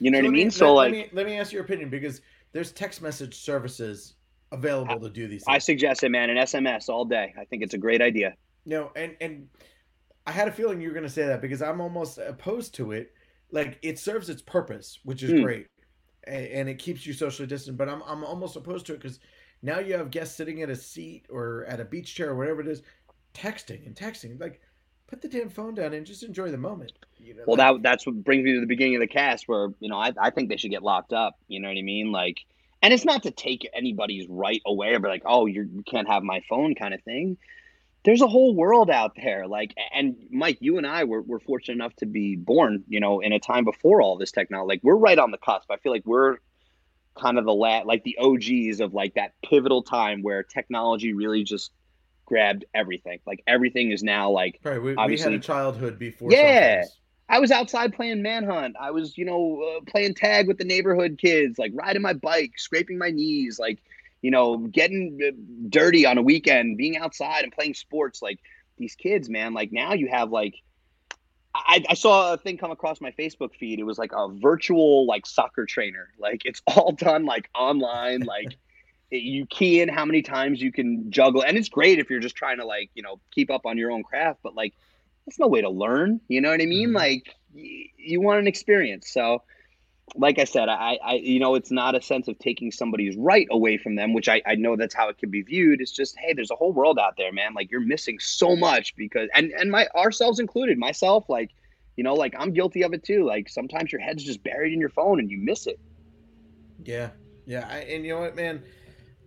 [0.00, 0.46] You know So what I mean?
[0.46, 2.20] me- so let, like, let me let me ask your opinion because
[2.52, 4.14] there's text message services
[4.52, 5.44] available to do these.
[5.44, 5.54] Things.
[5.54, 7.34] I suggest it, man, an SMS all day.
[7.40, 8.34] I think it's a great idea.
[8.66, 9.48] No, and and
[10.26, 12.92] I had a feeling you were going to say that because I'm almost opposed to
[12.92, 13.12] it.
[13.50, 15.42] Like it serves its purpose, which is Hmm.
[15.42, 15.66] great,
[16.26, 17.76] and, and it keeps you socially distant.
[17.76, 19.20] But I'm I'm almost opposed to it because
[19.62, 22.60] now you have guests sitting at a seat or at a beach chair or whatever
[22.60, 22.82] it is,
[23.32, 24.38] texting and texting.
[24.40, 24.60] Like,
[25.06, 26.92] put the damn phone down and just enjoy the moment.
[27.18, 29.48] You know, Well, like- that that's what brings me to the beginning of the cast,
[29.48, 31.38] where you know I, I think they should get locked up.
[31.48, 32.12] You know what I mean?
[32.12, 32.38] Like,
[32.82, 36.08] and it's not to take anybody's right away or be like, oh, you're, you can't
[36.08, 37.38] have my phone, kind of thing.
[38.04, 39.46] There's a whole world out there.
[39.46, 43.20] Like, and Mike, you and I were, were fortunate enough to be born, you know,
[43.20, 44.68] in a time before all this technology.
[44.68, 45.70] Like, we're right on the cusp.
[45.70, 46.36] I feel like we're
[47.18, 51.44] kind of the la- like the OGs of like that pivotal time where technology really
[51.44, 51.70] just
[52.24, 53.20] grabbed everything.
[53.26, 56.30] Like everything is now like Right, we, we had a childhood before.
[56.30, 56.84] Yeah.
[57.28, 58.76] I was outside playing manhunt.
[58.78, 62.52] I was, you know, uh, playing tag with the neighborhood kids, like riding my bike,
[62.58, 63.78] scraping my knees, like,
[64.24, 65.32] you know, getting uh,
[65.68, 68.22] dirty on a weekend, being outside and playing sports.
[68.22, 68.40] Like
[68.78, 70.54] these kids, man, like now you have like,
[71.54, 73.78] I, I saw a thing come across my Facebook feed.
[73.78, 76.08] It was like a virtual like soccer trainer.
[76.18, 78.22] Like it's all done like online.
[78.26, 78.56] Like
[79.10, 82.34] you key in how many times you can juggle, and it's great if you're just
[82.34, 84.40] trying to like you know keep up on your own craft.
[84.42, 84.74] But like
[85.26, 86.20] that's no way to learn.
[86.28, 86.90] You know what I mean?
[86.90, 86.94] Mhm.
[86.94, 89.10] Like y- you want an experience.
[89.10, 89.42] So,
[90.16, 93.46] like I said, I, I, you know, it's not a sense of taking somebody's right
[93.50, 95.80] away from them, which I, I know that's how it can be viewed.
[95.80, 97.54] It's just, hey, there's a whole world out there, man.
[97.54, 101.50] Like you're missing so much because, and and my ourselves included, myself, like,
[101.96, 103.24] you know, like I'm guilty of it too.
[103.24, 105.78] Like sometimes your head's just buried in your phone and you miss it.
[106.84, 107.10] Yeah,
[107.46, 108.62] yeah, I, and you know what, man,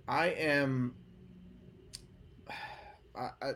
[0.07, 0.93] I am.
[3.15, 3.51] I, I,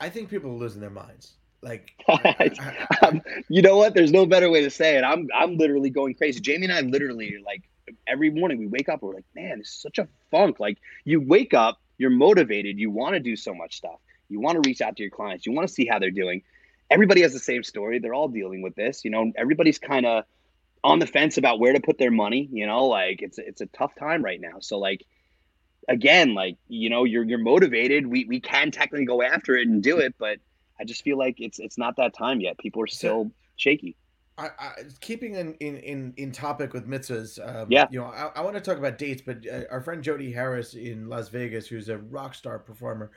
[0.00, 1.34] I think people are losing their minds.
[1.64, 3.94] Like, I- I- I- Um, you know what?
[3.94, 5.02] There's no better way to say it.
[5.04, 6.40] I'm I'm literally going crazy.
[6.40, 7.62] Jamie and I literally like
[8.06, 10.60] every morning we wake up we're like, man, this is such a funk.
[10.60, 14.00] Like you wake up, you're motivated, you want to do so much stuff.
[14.28, 16.42] You want to reach out to your clients, you want to see how they're doing.
[16.90, 17.98] Everybody has the same story.
[17.98, 19.04] They're all dealing with this.
[19.04, 20.24] You know, everybody's kind of
[20.84, 22.48] on the fence about where to put their money.
[22.52, 24.58] You know, like it's it's a tough time right now.
[24.60, 25.04] So like
[25.88, 28.06] again, like you know, you're you're motivated.
[28.06, 30.38] We we can technically go after it and do it, but
[30.80, 32.58] I just feel like it's it's not that time yet.
[32.58, 33.96] People are still shaky.
[34.36, 37.86] I, I, keeping in, in, in, in topic with mitzvahs, um, Yeah.
[37.92, 40.74] you know, I, I want to talk about dates, but uh, our friend Jody Harris
[40.74, 43.12] in Las Vegas, who's a rock star performer,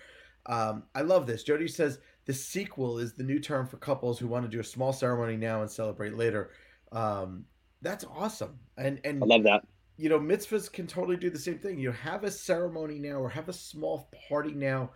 [0.46, 1.44] um, I love this.
[1.44, 4.64] Jody says the sequel is the new term for couples who want to do a
[4.64, 6.52] small ceremony now and celebrate later.
[6.92, 7.46] Um,
[7.82, 8.60] that's awesome.
[8.78, 9.66] And and I love that.
[9.98, 11.80] You know, mitzvahs can totally do the same thing.
[11.80, 14.92] You have a ceremony now or have a small party now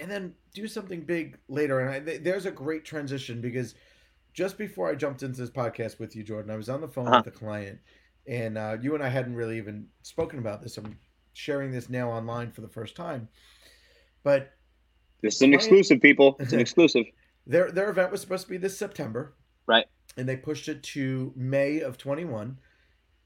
[0.00, 1.80] and then do something big later.
[1.80, 3.74] And I, th- there's a great transition because
[4.34, 7.08] just before I jumped into this podcast with you, Jordan, I was on the phone
[7.08, 7.22] Uh-huh.
[7.24, 7.78] with a client,
[8.26, 10.76] and uh, you and I hadn't really even spoken about this.
[10.78, 10.98] I'm
[11.32, 13.28] sharing this now online for the first time,
[14.22, 14.52] but
[15.22, 16.36] This is an Client- exclusive, people.
[16.38, 17.06] It's an exclusive.
[17.46, 19.34] their their event was supposed to be this September,
[19.66, 19.86] Right.
[20.16, 22.58] And they pushed it to May of 21,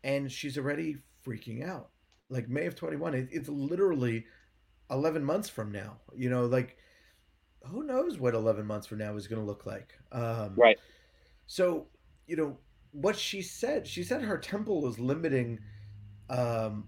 [0.04, 1.90] and she's already freaking out.
[2.28, 4.24] Like May of 21, it, it's literally
[4.92, 5.96] 11 months from now.
[6.14, 6.76] You know, like
[7.64, 9.94] who knows what 11 months from now is going to look like.
[10.12, 10.78] Um, Right.
[11.46, 11.86] So,
[12.26, 12.58] you know,
[12.92, 15.60] what she said, she said her temple is limiting
[16.30, 16.86] um,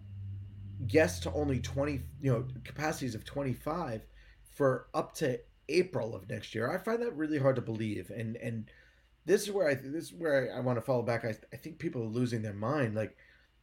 [0.87, 4.07] guests to only 20, you know, capacities of 25
[4.53, 6.71] for up to April of next year.
[6.71, 8.11] I find that really hard to believe.
[8.11, 8.71] And, and,
[9.27, 11.25] this is where I this is where I, I want to fall back.
[11.25, 12.95] I, I think people are losing their mind.
[12.95, 13.17] Like,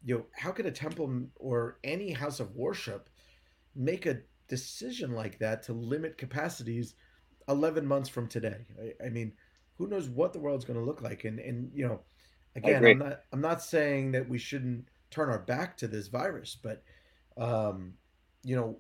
[0.04, 3.10] you know, how could a temple or any house of worship
[3.76, 4.18] make a
[4.52, 6.94] decision like that to limit capacities
[7.48, 8.66] 11 months from today?
[8.80, 9.32] I, I mean,
[9.78, 11.24] who knows what the world's going to look like?
[11.24, 12.02] And and you know,
[12.56, 12.86] again.
[12.86, 16.84] I'm not I'm not saying that we shouldn't turn our back to this virus, but
[17.38, 17.94] um,
[18.44, 18.78] you know,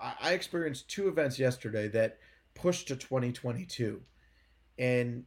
[0.00, 2.18] I, I experienced two events yesterday that
[2.54, 4.00] pushed to 2022,
[4.78, 5.24] and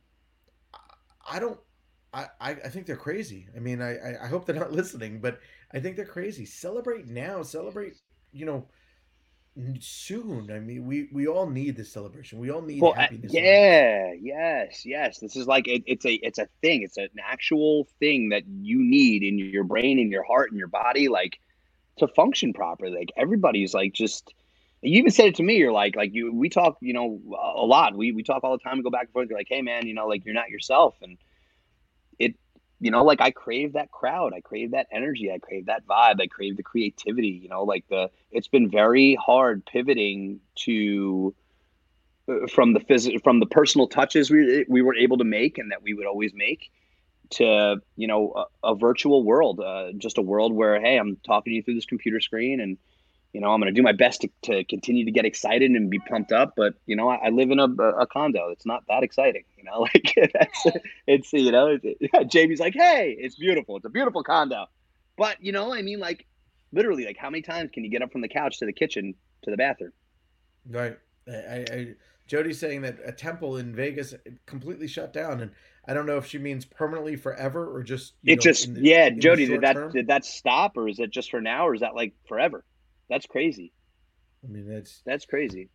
[1.29, 1.59] I don't.
[2.13, 3.47] I, I I think they're crazy.
[3.55, 5.39] I mean, I, I I hope they're not listening, but
[5.73, 6.45] I think they're crazy.
[6.45, 7.43] Celebrate now.
[7.43, 7.95] Celebrate,
[8.31, 8.67] you know,
[9.79, 10.51] soon.
[10.51, 12.39] I mean, we we all need this celebration.
[12.39, 13.33] We all need Well, happiness.
[13.33, 15.19] yeah, yes, yes.
[15.19, 16.83] This is like it, it's a it's a thing.
[16.83, 20.67] It's an actual thing that you need in your brain, in your heart, in your
[20.67, 21.39] body, like
[21.97, 22.97] to function properly.
[22.97, 24.33] Like everybody's like just.
[24.81, 25.57] You even said it to me.
[25.57, 26.33] You're like, like you.
[26.33, 27.97] We talk, you know, a lot.
[27.97, 28.77] We we talk all the time.
[28.77, 29.27] We go back and forth.
[29.29, 31.17] You're like, hey, man, you know, like you're not yourself, and
[32.79, 34.33] you know, like I crave that crowd.
[34.33, 35.31] I crave that energy.
[35.31, 36.21] I crave that vibe.
[36.21, 37.39] I crave the creativity.
[37.41, 38.09] You know, like the.
[38.31, 41.35] It's been very hard pivoting to
[42.29, 45.71] uh, from the phys- from the personal touches we we were able to make and
[45.71, 46.71] that we would always make
[47.31, 51.51] to you know a, a virtual world uh, just a world where hey i'm talking
[51.51, 52.77] to you through this computer screen and
[53.33, 55.89] you know i'm going to do my best to, to continue to get excited and
[55.89, 58.83] be pumped up but you know i, I live in a, a condo it's not
[58.87, 60.65] that exciting you know like that's
[61.07, 64.65] it's you know it, jamie's like hey it's beautiful it's a beautiful condo
[65.17, 66.25] but you know i mean like
[66.71, 69.13] literally like how many times can you get up from the couch to the kitchen
[69.43, 69.91] to the bathroom
[70.69, 70.97] Right.
[71.27, 71.87] I, I,
[72.27, 74.13] Jody's saying that a temple in Vegas
[74.45, 75.51] completely shut down, and
[75.87, 78.13] I don't know if she means permanently forever or just.
[78.21, 79.91] you it know, just the- yeah jody did that term.
[79.91, 82.63] did that stop or is it just for now or is that like forever
[83.09, 83.73] that's crazy
[84.43, 85.69] I mean, that's that's crazy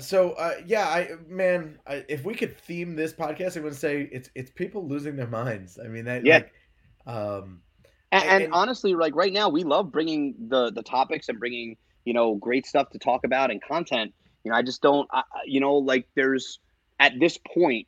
[0.00, 0.32] so.
[0.32, 4.28] Uh, yeah, I man, I, if we could theme this podcast, I would say it's
[4.34, 5.78] it's people losing their minds.
[5.82, 6.42] I mean, that Yeah.
[7.06, 7.62] Like, um,
[8.12, 11.76] and, And- and honestly like right now we love bringing the the topics and bringing
[12.04, 15.22] you know great stuff to talk about and content you know i just don't I-
[15.46, 16.58] you know like there's
[16.98, 17.86] at this point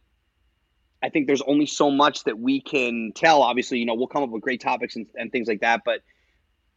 [1.02, 4.22] i think there's only so much that we can tell obviously you know we'll come
[4.22, 6.00] up with great topics and, and things like that but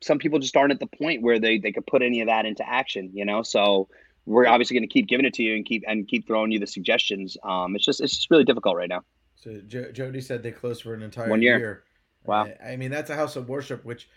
[0.04, 2.46] some people just aren't at the point where they they could put any of that
[2.46, 3.88] into action you know so
[4.26, 6.60] we're obviously going to keep giving it to you and keep and keep throwing you
[6.60, 9.02] the suggestions um it's just it's just really difficult right now
[9.44, 11.84] so jo- Jody said they closed for an entire One year.
[12.26, 12.46] Wow.
[12.46, 14.08] Uh, I mean, that's a house of worship, which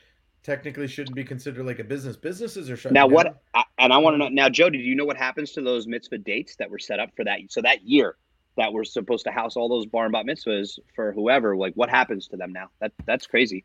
[0.45, 2.17] technically shouldn't be considered like a business.
[2.17, 3.13] Businesses are shut Now, down.
[3.13, 3.43] what?
[3.53, 4.79] I, and I want to know now, Jody.
[4.79, 7.41] Do you know what happens to those mitzvah dates that were set up for that?
[7.49, 8.15] So that year
[8.57, 11.57] that were supposed to house all those bar and bat mitzvahs for whoever.
[11.57, 12.69] Like, what happens to them now?
[12.81, 13.65] That that's crazy.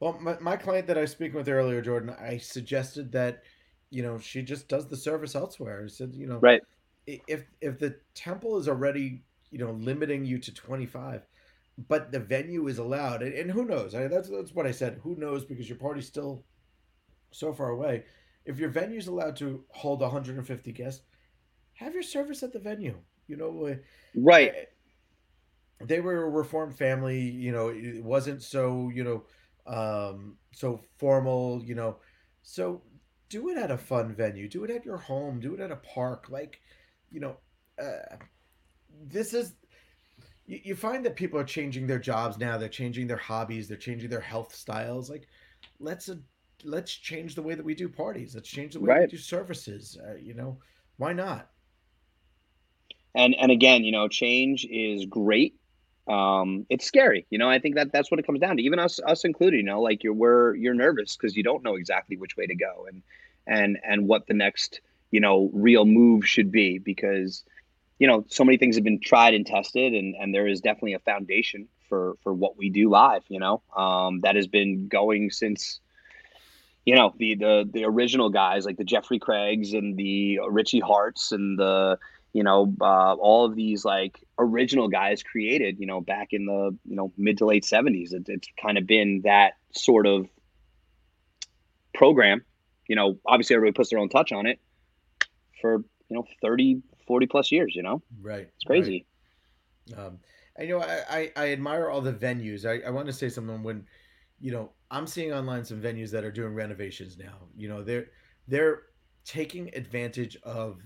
[0.00, 3.42] Well, my, my client that I was speaking with earlier, Jordan, I suggested that,
[3.90, 5.82] you know, she just does the service elsewhere.
[5.84, 6.62] I said, you know, Right.
[7.06, 11.26] if if the temple is already, you know, limiting you to twenty five,
[11.88, 13.94] but the venue is allowed, and, and who knows?
[13.94, 15.00] I, that's that's what I said.
[15.02, 15.44] Who knows?
[15.44, 16.44] Because your party's still
[17.32, 18.04] so far away.
[18.44, 21.02] If your venue's allowed to hold 150 guests,
[21.74, 22.96] have your service at the venue.
[23.26, 23.74] You know, uh,
[24.14, 24.68] Right.
[25.82, 29.24] they were a reformed family you know it wasn't so you know
[29.66, 31.96] um so formal you know
[32.42, 32.82] so
[33.28, 35.76] do it at a fun venue do it at your home do it at a
[35.76, 36.60] park like
[37.10, 37.36] you know
[37.80, 38.16] uh,
[39.08, 39.54] this is
[40.46, 43.76] you, you find that people are changing their jobs now they're changing their hobbies they're
[43.76, 45.28] changing their health styles like
[45.78, 46.16] let's uh,
[46.64, 49.98] let's change the way that we do parties let's change the way we do services
[50.08, 50.58] uh, you know
[50.96, 51.50] why not
[53.14, 55.59] And and again, you know, change is great.
[56.08, 57.26] Um, it's scary.
[57.30, 58.62] You know, I think that that's what it comes down to.
[58.62, 59.58] Even us us included.
[59.58, 62.54] You know, like you're we're you're nervous because you don't know exactly which way to
[62.54, 63.02] go and
[63.46, 64.80] and and what the next
[65.10, 67.44] you know real move should be because
[68.00, 70.94] you know, so many things have been tried and tested, and and there is definitely
[70.94, 73.22] a foundation for for what we do live.
[73.28, 75.80] You know, um, that has been going since
[76.86, 81.30] you know the the the original guys like the Jeffrey Craigs and the Richie Harts
[81.30, 81.98] and the
[82.32, 86.76] you know uh, all of these like original guys created you know back in the
[86.84, 90.28] you know mid to late 70s it, it's kind of been that sort of
[91.94, 92.42] program.
[92.88, 94.58] You know obviously everybody puts their own touch on it
[95.60, 98.02] for you know 30 40 plus years you know?
[98.20, 99.06] Right it's crazy.
[99.90, 100.06] right.
[100.06, 100.18] um
[100.56, 102.64] and you know I, I, I admire all the venues.
[102.66, 103.86] I, I want to say something when
[104.40, 107.34] you know i'm seeing online some venues that are doing renovations now.
[107.56, 108.06] You know they're
[108.48, 108.82] they're
[109.24, 110.80] taking advantage of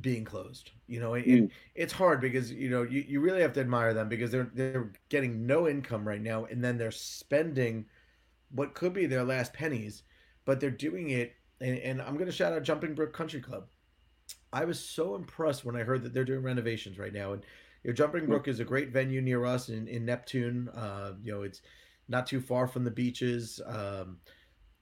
[0.00, 1.50] being closed you know and mm.
[1.74, 4.92] it's hard because you know you, you really have to admire them because they're they're
[5.08, 7.84] getting no income right now and then they're spending
[8.52, 10.02] what could be their last pennies
[10.44, 13.66] but they're doing it and, and i'm going to shout out jumping brook country club.
[14.52, 17.44] I was so impressed when i heard that they're doing renovations right now and
[17.82, 21.32] you know, jumping brook is a great venue near us in, in neptune uh, you
[21.32, 21.62] know it's
[22.08, 24.18] not too far from the beaches um,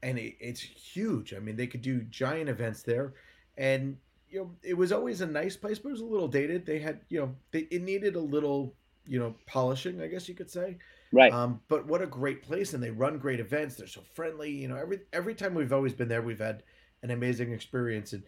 [0.02, 1.34] and it, it's huge.
[1.34, 3.14] I mean they could do giant events there
[3.56, 3.96] and
[4.30, 6.66] you know, it was always a nice place, but it was a little dated.
[6.66, 8.74] They had, you know, they, it needed a little,
[9.06, 10.78] you know, polishing, I guess you could say.
[11.12, 11.32] Right.
[11.32, 13.76] Um, but what a great place, and they run great events.
[13.76, 14.50] They're so friendly.
[14.50, 16.62] You know, every every time we've always been there, we've had
[17.02, 18.12] an amazing experience.
[18.12, 18.22] And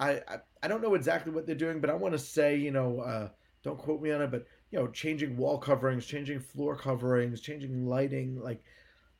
[0.00, 2.70] I I, I don't know exactly what they're doing, but I want to say, you
[2.70, 3.28] know, uh,
[3.62, 7.86] don't quote me on it, but you know, changing wall coverings, changing floor coverings, changing
[7.86, 8.62] lighting, like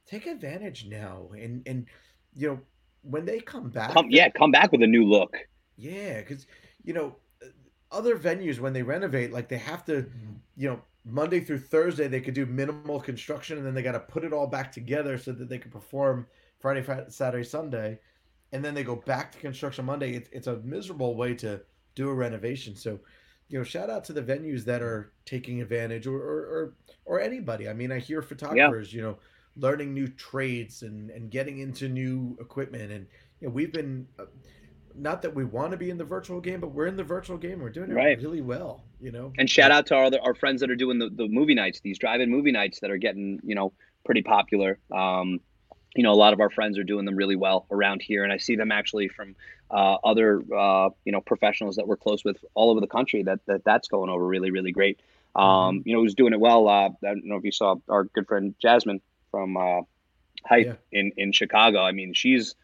[0.07, 1.29] take advantage now.
[1.39, 1.87] And and
[2.35, 2.61] you know,
[3.03, 5.37] when they come back, come, yeah, come back with a new look.
[5.83, 6.47] Yeah, because
[6.85, 7.47] you know, uh,
[7.91, 10.33] other venues when they renovate, like they have to, mm-hmm.
[10.57, 14.01] you know, Monday through Thursday they could do minimal construction, and then they got to
[14.01, 16.27] put it all back together so that they can perform
[16.61, 17.99] Friday, Friday, Saturday, Sunday,
[18.53, 20.15] and then they go back to construction Monday.
[20.15, 21.61] It's it's a miserable way to
[21.97, 22.77] do a renovation.
[22.77, 23.01] So,
[23.49, 26.75] you know, shout out to the venues that are taking advantage, or or or,
[27.05, 27.69] or anybody.
[27.69, 28.97] I mean, I hear photographers, yeah.
[28.97, 29.19] you know,
[29.57, 33.07] learning new trades and and getting into new equipment, and
[33.41, 34.07] you know, we've been.
[34.17, 34.27] Uh,
[34.97, 37.37] not that we want to be in the virtual game, but we're in the virtual
[37.37, 37.61] game.
[37.61, 38.19] We're doing it right.
[38.21, 39.33] really well, you know.
[39.39, 41.99] And shout out to our our friends that are doing the, the movie nights, these
[41.99, 43.73] drive-in movie nights that are getting you know
[44.05, 44.79] pretty popular.
[44.91, 45.41] Um,
[45.95, 48.33] you know, a lot of our friends are doing them really well around here, and
[48.33, 49.37] I see them actually from
[49.71, 53.23] uh, other uh, you know professionals that we're close with all over the country.
[53.23, 55.01] That that that's going over really really great.
[55.35, 55.89] Um, mm-hmm.
[55.89, 56.69] You know, who's doing it well?
[56.69, 59.83] Uh, I don't know if you saw our good friend Jasmine from uh,
[60.47, 60.75] Hype yeah.
[60.93, 61.83] in in Chicago.
[61.83, 62.55] I mean, she's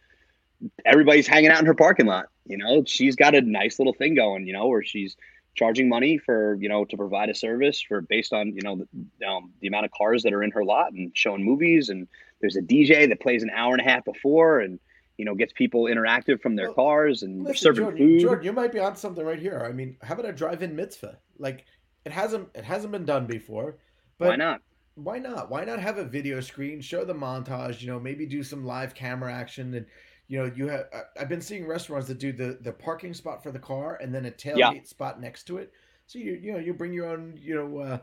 [0.84, 2.26] everybody's hanging out in her parking lot.
[2.46, 4.46] You know, she's got a nice little thing going.
[4.46, 5.16] You know, where she's
[5.54, 8.86] charging money for you know to provide a service for based on you know
[9.18, 12.06] the, um, the amount of cars that are in her lot and showing movies and
[12.40, 14.78] there's a DJ that plays an hour and a half before and
[15.16, 18.20] you know gets people interactive from their well, cars and listen, serving Jordan, food.
[18.20, 19.66] Jordan, you might be on something right here.
[19.68, 21.18] I mean, how about a drive-in mitzvah?
[21.38, 21.64] Like
[22.04, 23.78] it hasn't it hasn't been done before.
[24.18, 24.62] But why not?
[24.94, 25.50] Why not?
[25.50, 28.94] Why not have a video screen, show the montage, you know, maybe do some live
[28.94, 29.86] camera action and
[30.28, 30.86] you know, you have
[31.18, 34.26] I've been seeing restaurants that do the the parking spot for the car and then
[34.26, 34.82] a tailgate yeah.
[34.84, 35.72] spot next to it.
[36.06, 37.98] So you you know you bring your own you know uh,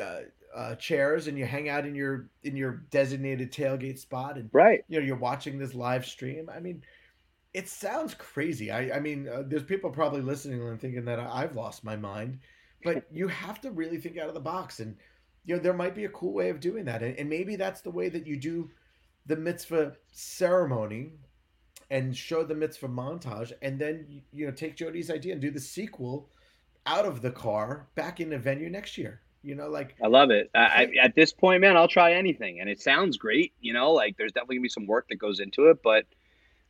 [0.00, 0.20] uh,
[0.54, 4.84] uh, chairs and you hang out in your in your designated tailgate spot and right
[4.88, 6.48] you know you're watching this live stream.
[6.48, 6.82] I mean,
[7.52, 8.70] it sounds crazy.
[8.70, 12.38] I I mean, uh, there's people probably listening and thinking that I've lost my mind,
[12.84, 14.96] but you have to really think out of the box and
[15.44, 17.80] you know there might be a cool way of doing that and, and maybe that's
[17.80, 18.70] the way that you do
[19.26, 21.12] the mitzvah ceremony
[21.90, 25.60] and show the mitzvah montage, and then you know take Jody's idea and do the
[25.60, 26.28] sequel
[26.86, 29.20] out of the car back in the venue next year.
[29.42, 30.50] You know, like I love it.
[30.54, 33.52] I, at this point, man, I'll try anything, and it sounds great.
[33.60, 36.04] You know, like there's definitely gonna be some work that goes into it, but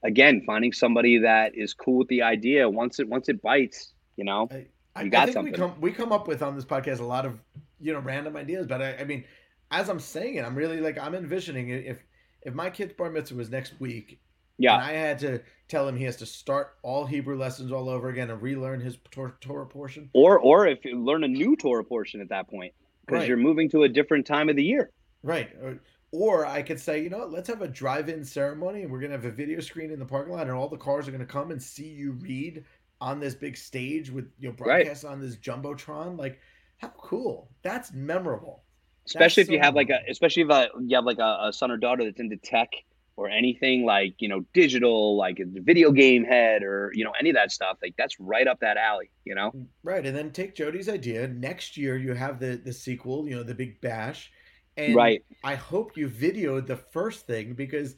[0.02, 4.24] again, finding somebody that is cool with the idea once it once it bites, you
[4.24, 4.48] know,
[4.94, 5.52] I, you got I think something.
[5.52, 7.40] We come we come up with on this podcast a lot of
[7.80, 9.24] you know random ideas, but I, I mean,
[9.70, 12.02] as I'm saying it, I'm really like I'm envisioning it if
[12.42, 14.20] if my kid's bar mitzvah was next week
[14.58, 14.74] yeah.
[14.74, 18.08] And I had to tell him he has to start all Hebrew lessons all over
[18.08, 20.10] again and relearn his Torah portion.
[20.12, 22.72] Or or if you learn a new Torah portion at that point
[23.04, 23.28] because right.
[23.28, 24.90] you're moving to a different time of the year.
[25.22, 25.50] Right.
[25.62, 25.78] Or,
[26.12, 29.10] or I could say, you know what, let's have a drive-in ceremony and we're going
[29.10, 31.20] to have a video screen in the parking lot and all the cars are going
[31.20, 32.64] to come and see you read
[33.00, 35.12] on this big stage with you know broadcast right.
[35.12, 36.40] on this jumbotron like
[36.78, 37.50] how cool.
[37.62, 38.62] That's memorable.
[39.06, 39.94] Especially that's if so you have memorable.
[39.94, 42.36] like a especially if uh, you have like a, a son or daughter that's into
[42.36, 42.70] tech
[43.16, 47.30] or anything like you know digital like a video game head or you know any
[47.30, 49.50] of that stuff like that's right up that alley you know
[49.82, 53.42] right and then take jody's idea next year you have the the sequel you know
[53.42, 54.30] the big bash
[54.76, 57.96] and right i hope you videoed the first thing because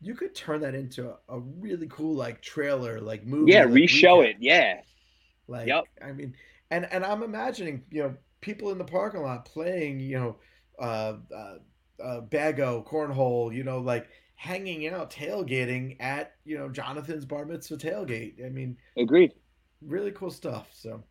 [0.00, 3.74] you could turn that into a, a really cool like trailer like movie yeah like
[3.74, 4.30] re-show recap.
[4.30, 4.80] it yeah
[5.48, 5.84] like yep.
[6.02, 6.34] i mean
[6.70, 10.36] and and I'm imagining you know people in the parking lot playing you know
[10.78, 17.24] uh, uh, uh bago cornhole, you know like hanging out tailgating at you know Jonathan's
[17.24, 18.44] bar mitzvah tailgate.
[18.44, 19.32] I mean, agreed.
[19.80, 20.68] Really cool stuff.
[20.72, 21.02] So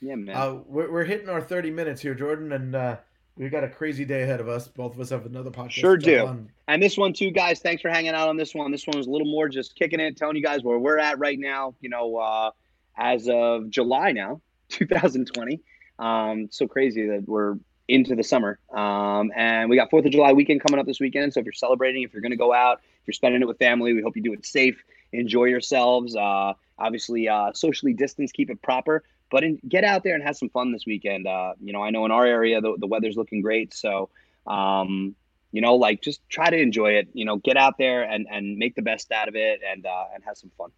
[0.00, 0.36] yeah, man.
[0.36, 2.96] Uh, we're, we're hitting our 30 minutes here, Jordan, and uh,
[3.36, 4.66] we've got a crazy day ahead of us.
[4.68, 5.72] Both of us have another podcast.
[5.72, 6.26] Sure do.
[6.26, 6.50] On.
[6.68, 7.60] And this one too, guys.
[7.60, 8.72] Thanks for hanging out on this one.
[8.72, 11.18] This one was a little more just kicking it, telling you guys where we're at
[11.18, 11.74] right now.
[11.80, 12.50] You know, uh,
[12.98, 15.60] as of July now, 2020.
[15.98, 17.56] Um, so crazy that we're
[17.92, 18.58] into the summer.
[18.72, 21.34] Um, and we got Fourth of July weekend coming up this weekend.
[21.34, 23.58] So if you're celebrating, if you're going to go out, if you're spending it with
[23.58, 24.82] family, we hope you do it safe.
[25.12, 26.16] Enjoy yourselves.
[26.16, 30.36] Uh, obviously, uh, socially distance, keep it proper, but in, get out there and have
[30.36, 31.26] some fun this weekend.
[31.26, 34.08] Uh, you know, I know in our area the, the weather's looking great, so
[34.46, 35.14] um,
[35.52, 37.08] you know, like just try to enjoy it.
[37.12, 40.04] You know, get out there and and make the best out of it, and uh,
[40.14, 40.70] and have some fun.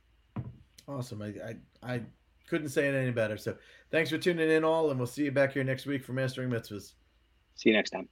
[0.88, 1.22] Awesome.
[1.22, 2.00] I, I I
[2.48, 3.36] couldn't say it any better.
[3.36, 3.56] So
[3.90, 6.50] thanks for tuning in, all, and we'll see you back here next week for Mastering
[6.50, 6.94] Mitzvahs.
[7.56, 8.08] See you next time.